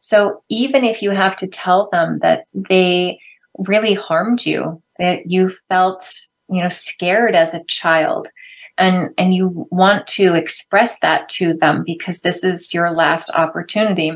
[0.01, 3.19] so even if you have to tell them that they
[3.59, 6.09] really harmed you, that you felt,
[6.49, 8.29] you know, scared as a child,
[8.77, 14.13] and and you want to express that to them because this is your last opportunity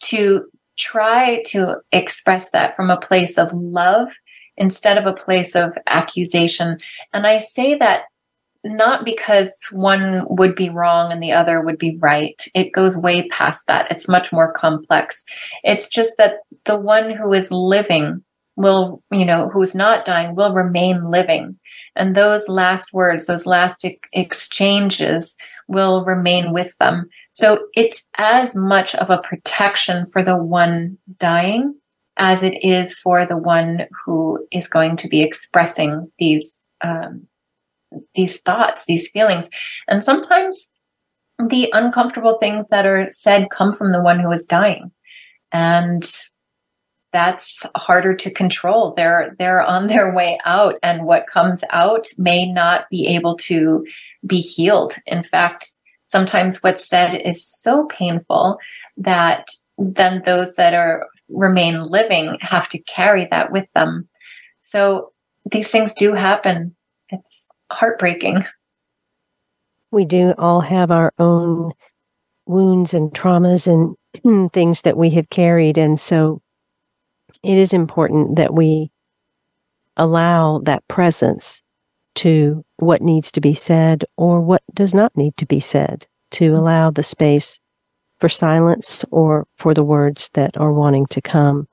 [0.00, 4.12] to try to express that from a place of love
[4.56, 6.78] instead of a place of accusation.
[7.12, 8.02] And I say that
[8.64, 12.42] not because one would be wrong and the other would be right.
[12.54, 13.90] It goes way past that.
[13.90, 15.24] It's much more complex.
[15.62, 18.24] It's just that the one who is living
[18.56, 21.58] will, you know, who's not dying will remain living.
[21.96, 25.36] And those last words, those last e- exchanges
[25.68, 27.08] will remain with them.
[27.32, 31.74] So it's as much of a protection for the one dying
[32.16, 37.26] as it is for the one who is going to be expressing these um,
[38.14, 39.48] these thoughts, these feelings.
[39.88, 40.68] And sometimes
[41.38, 44.90] the uncomfortable things that are said come from the one who is dying.
[45.52, 46.04] And
[47.12, 48.92] that's harder to control.
[48.96, 53.84] They're they're on their way out and what comes out may not be able to
[54.26, 54.94] be healed.
[55.06, 55.72] In fact,
[56.08, 58.58] sometimes what's said is so painful
[58.96, 59.46] that
[59.78, 64.08] then those that are remain living have to carry that with them.
[64.62, 65.12] So
[65.50, 66.74] these things do happen.
[67.10, 67.43] It's
[67.74, 68.44] heartbreaking.
[69.90, 71.72] We do all have our own
[72.46, 75.78] wounds and traumas and things that we have carried.
[75.78, 76.40] And so
[77.42, 78.90] it is important that we
[79.96, 81.62] allow that presence
[82.16, 86.56] to what needs to be said or what does not need to be said, to
[86.56, 87.60] allow the space
[88.18, 91.68] for silence or for the words that are wanting to come.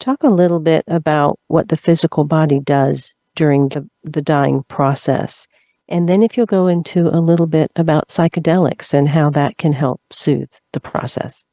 [0.00, 5.46] Talk a little bit about what the physical body does during the, the dying process.
[5.88, 9.72] And then if you'll go into a little bit about psychedelics and how that can
[9.72, 11.44] help soothe the process.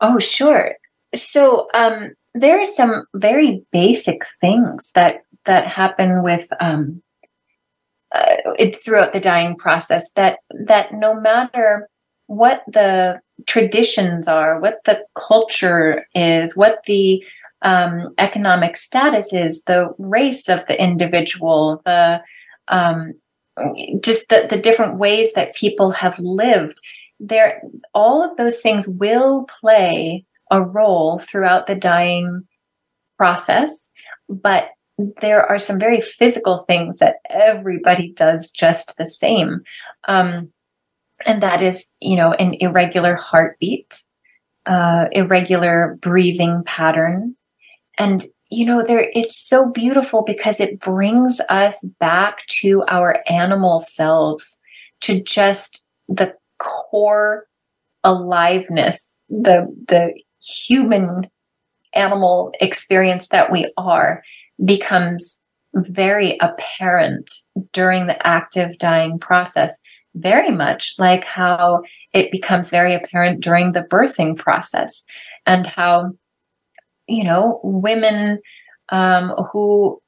[0.00, 0.74] Oh, sure.
[1.14, 7.02] So um, there are some very basic things that that happen with um,
[8.12, 11.88] uh, it throughout the dying process that that no matter
[12.26, 17.22] what the traditions are, what the culture is, what the
[17.64, 22.22] um, economic status is, the race of the individual, the
[22.68, 23.14] um,
[24.00, 26.80] just the, the different ways that people have lived.
[27.20, 27.62] There,
[27.94, 32.46] all of those things will play a role throughout the dying
[33.16, 33.90] process,
[34.28, 34.68] but
[35.20, 39.62] there are some very physical things that everybody does just the same.
[40.06, 40.52] Um,
[41.26, 44.02] and that is, you know, an irregular heartbeat,
[44.66, 47.36] uh, irregular breathing pattern.
[47.98, 53.78] And, you know, there, it's so beautiful because it brings us back to our animal
[53.78, 54.58] selves,
[55.02, 57.46] to just the core
[58.02, 61.28] aliveness, the, the human
[61.94, 64.22] animal experience that we are
[64.64, 65.38] becomes
[65.74, 67.30] very apparent
[67.72, 69.76] during the active dying process,
[70.14, 71.82] very much like how
[72.12, 75.04] it becomes very apparent during the birthing process,
[75.46, 76.12] and how,
[77.06, 78.40] you know, women
[78.90, 80.00] um, who,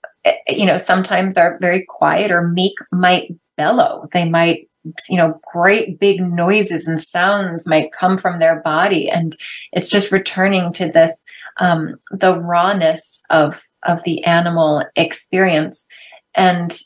[0.48, 4.08] you know, sometimes are very quiet or meek might bellow.
[4.12, 4.68] They might
[5.08, 9.36] you know great big noises and sounds might come from their body and
[9.72, 11.22] it's just returning to this
[11.58, 15.86] um, the rawness of of the animal experience
[16.34, 16.78] and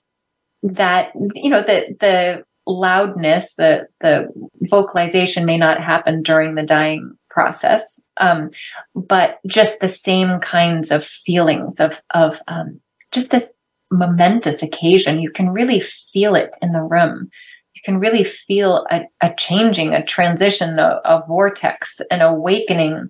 [0.63, 4.29] that you know the the loudness the the
[4.63, 8.51] vocalization may not happen during the dying process um,
[8.95, 12.81] but just the same kinds of feelings of of um,
[13.13, 13.53] just this
[13.91, 17.29] momentous occasion you can really feel it in the room
[17.75, 23.09] you can really feel a, a changing a transition a, a vortex an awakening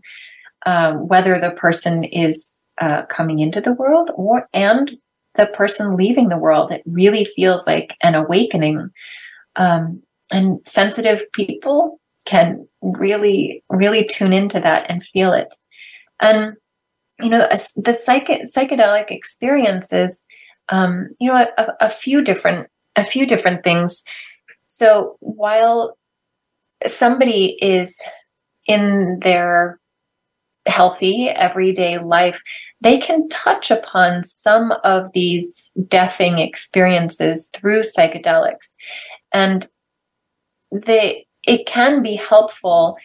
[0.67, 4.97] uh, whether the person is uh, coming into the world or and
[5.35, 6.73] the person leaving the world.
[6.73, 8.91] It really feels like an awakening.
[9.57, 10.03] Um,
[10.33, 15.55] and sensitive people can really, really tune into that and feel it.
[16.21, 16.57] And
[17.21, 17.47] you know,
[17.77, 20.23] the psych- psychedelic experiences,
[20.71, 24.03] um, you know, a, a few different a few different things.
[24.67, 25.97] So while
[26.87, 27.99] somebody is
[28.67, 29.79] in their
[30.67, 32.43] healthy everyday life,
[32.81, 38.75] they can touch upon some of these deafing experiences through psychedelics.
[39.33, 39.69] And
[40.73, 42.97] they, it can be helpful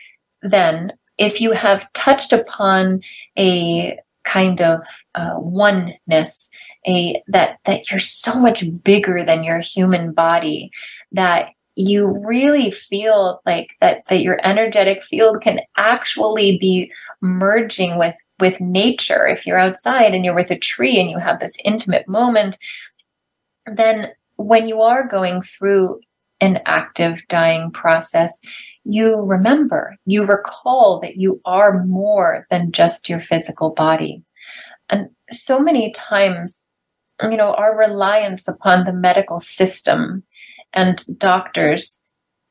[0.44, 3.02] then if you have touched upon
[3.40, 4.82] a kind of
[5.16, 6.50] uh, oneness
[6.88, 10.70] a that that you're so much bigger than your human body
[11.12, 16.92] that you really feel like that that your energetic field can actually be
[17.22, 19.26] merging with with nature.
[19.26, 22.58] If you're outside and you're with a tree and you have this intimate moment
[23.66, 26.00] then when you are going through
[26.46, 28.40] an active dying process
[28.84, 34.24] you remember you recall that you are more than just your physical body
[34.90, 36.64] and so many times
[37.22, 40.24] you know our reliance upon the medical system
[40.74, 42.00] and doctors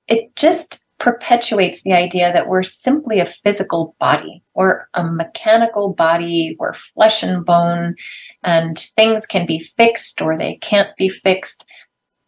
[0.08, 4.42] it just perpetuates the idea that we're simply a physical body.
[4.54, 7.96] We're a mechanical body, we're flesh and bone,
[8.42, 11.66] and things can be fixed or they can't be fixed.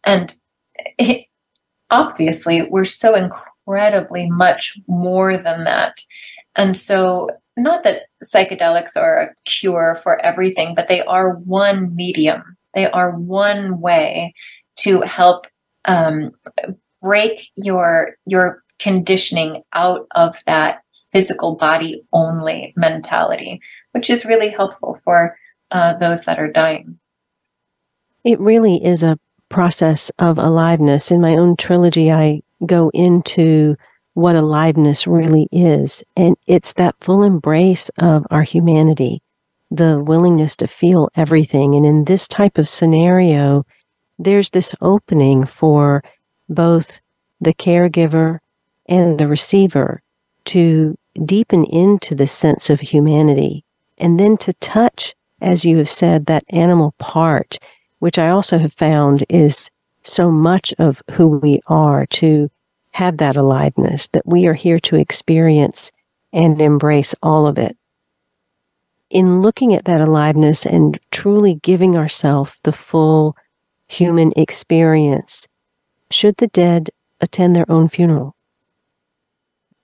[0.03, 0.35] And
[0.99, 1.26] it,
[1.89, 5.99] obviously, we're so incredibly much more than that.
[6.55, 12.57] And so, not that psychedelics are a cure for everything, but they are one medium,
[12.73, 14.33] they are one way
[14.77, 15.47] to help
[15.85, 16.31] um,
[17.01, 20.81] break your your conditioning out of that
[21.11, 23.59] physical body only mentality,
[23.91, 25.37] which is really helpful for
[25.71, 26.99] uh, those that are dying.
[28.23, 29.17] It really is a
[29.49, 31.11] process of aliveness.
[31.11, 33.75] In my own trilogy, I go into
[34.13, 36.03] what aliveness really is.
[36.15, 39.21] And it's that full embrace of our humanity,
[39.69, 41.75] the willingness to feel everything.
[41.75, 43.63] And in this type of scenario,
[44.17, 46.03] there's this opening for
[46.49, 46.99] both
[47.39, 48.39] the caregiver
[48.87, 50.01] and the receiver
[50.45, 53.65] to deepen into the sense of humanity
[53.97, 57.59] and then to touch, as you have said, that animal part,
[57.99, 59.69] which I also have found is
[60.03, 62.49] so much of who we are to
[62.91, 65.91] have that aliveness, that we are here to experience
[66.33, 67.77] and embrace all of it.
[69.09, 73.35] In looking at that aliveness and truly giving ourselves the full
[73.87, 75.47] human experience,
[76.11, 76.89] should the dead
[77.21, 78.35] attend their own funeral?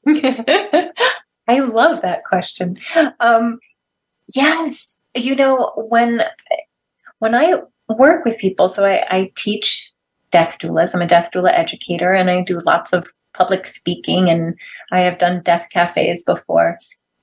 [0.07, 2.77] I love that question.
[3.19, 3.59] Um,
[4.33, 6.23] yes, you know when
[7.19, 9.91] when I work with people, so I, I teach
[10.31, 10.93] death doulas.
[10.93, 14.55] I'm a death doula educator, and I do lots of public speaking, and
[14.91, 16.79] I have done death cafes before.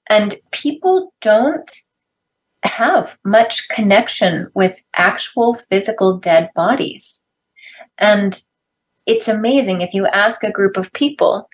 [0.08, 1.70] And people don't
[2.62, 7.22] have much connection with actual physical dead bodies.
[7.98, 8.40] And
[9.06, 11.48] it's amazing if you ask a group of people,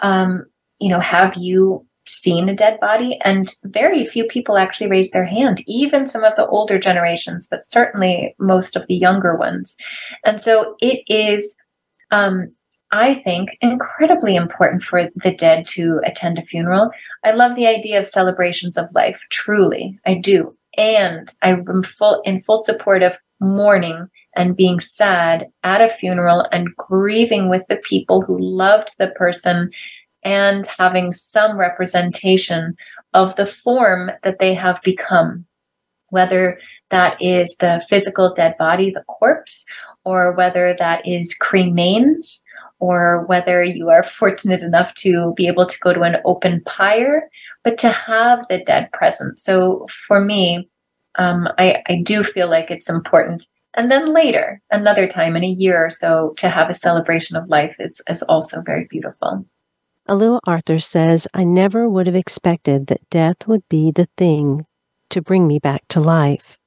[0.00, 0.44] um,
[0.78, 1.86] you know, have you
[2.22, 3.18] seen a dead body?
[3.24, 7.64] And very few people actually raise their hand, even some of the older generations, but
[7.64, 9.76] certainly most of the younger ones.
[10.24, 11.54] And so it is,
[12.10, 12.52] um,
[12.90, 16.90] I think, incredibly important for the dead to attend a funeral.
[17.24, 20.56] I love the idea of celebrations of life, truly, I do.
[20.78, 26.74] And I'm full in full support of mourning and being sad at a funeral and
[26.76, 29.70] grieving with the people who loved the person
[30.22, 32.76] and having some representation
[33.14, 35.44] of the form that they have become,
[36.08, 36.58] whether
[36.90, 39.64] that is the physical dead body, the corpse,
[40.04, 42.40] or whether that is cremains,
[42.78, 47.28] or whether you are fortunate enough to be able to go to an open pyre,
[47.62, 49.38] but to have the dead present.
[49.38, 50.68] So for me,
[51.16, 53.46] um, I, I do feel like it's important.
[53.74, 57.48] And then later, another time in a year or so, to have a celebration of
[57.48, 59.46] life is, is also very beautiful.
[60.12, 64.66] Alua Arthur says, I never would have expected that death would be the thing
[65.08, 66.58] to bring me back to life.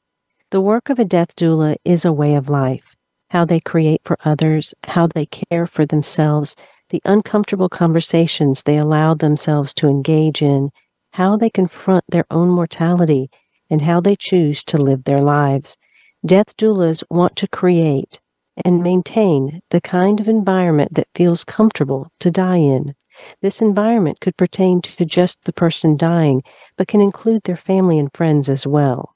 [0.50, 2.96] The work of a death doula is a way of life.
[3.30, 6.56] How they create for others, how they care for themselves,
[6.90, 10.72] the uncomfortable conversations they allow themselves to engage in,
[11.14, 13.30] how they confront their own mortality,
[13.70, 15.78] and how they choose to live their lives.
[16.26, 18.20] Death doulas want to create
[18.66, 22.96] and maintain the kind of environment that feels comfortable to die in.
[23.42, 26.44] This environment could pertain to just the person dying,
[26.78, 29.16] but can include their family and friends as well.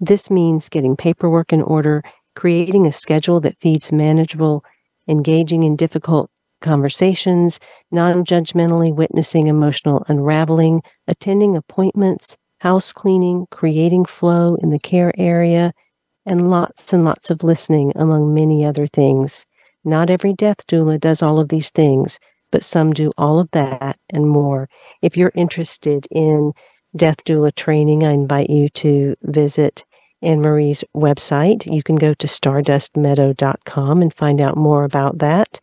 [0.00, 2.02] This means getting paperwork in order,
[2.36, 4.64] creating a schedule that feeds manageable,
[5.08, 7.58] engaging in difficult conversations,
[7.90, 15.72] non judgmentally witnessing emotional unraveling, attending appointments, house cleaning, creating flow in the care area,
[16.26, 19.46] and lots and lots of listening, among many other things.
[19.84, 22.18] Not every death doula does all of these things,
[22.50, 24.68] but some do all of that and more.
[25.02, 26.52] If you're interested in
[26.96, 29.84] death doula training, I invite you to visit
[30.20, 31.72] Anne Marie's website.
[31.72, 35.60] You can go to stardustmeadow.com and find out more about that.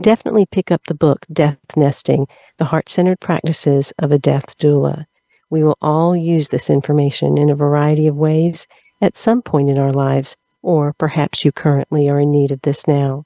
[0.00, 2.26] Definitely pick up the book, Death Nesting
[2.58, 5.06] The Heart Centered Practices of a Death Doula.
[5.48, 8.66] We will all use this information in a variety of ways
[9.00, 12.86] at some point in our lives, or perhaps you currently are in need of this
[12.86, 13.24] now.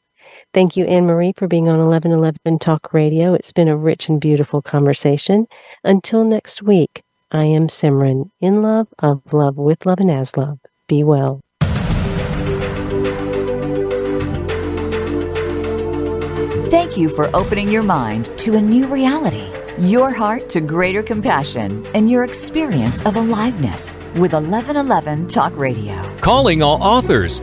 [0.55, 3.35] Thank you, Anne Marie, for being on 1111 Talk Radio.
[3.35, 5.47] It's been a rich and beautiful conversation.
[5.85, 10.59] Until next week, I am Simran, in love, of love, with love, and as love.
[10.87, 11.41] Be well.
[16.71, 19.47] Thank you for opening your mind to a new reality,
[19.79, 26.01] your heart to greater compassion, and your experience of aliveness with 1111 Talk Radio.
[26.21, 27.43] Calling all authors.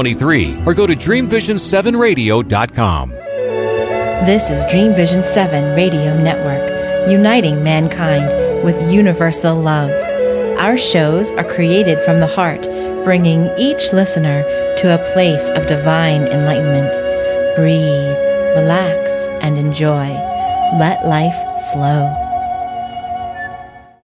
[0.65, 3.11] Or go to dreamvision7radio.com.
[4.25, 6.69] This is Dream Vision 7 Radio Network,
[7.09, 9.89] uniting mankind with universal love.
[10.59, 12.61] Our shows are created from the heart,
[13.03, 14.43] bringing each listener
[14.77, 16.93] to a place of divine enlightenment.
[17.55, 18.15] Breathe,
[18.55, 20.09] relax, and enjoy.
[20.77, 21.35] let life
[21.73, 22.20] flow.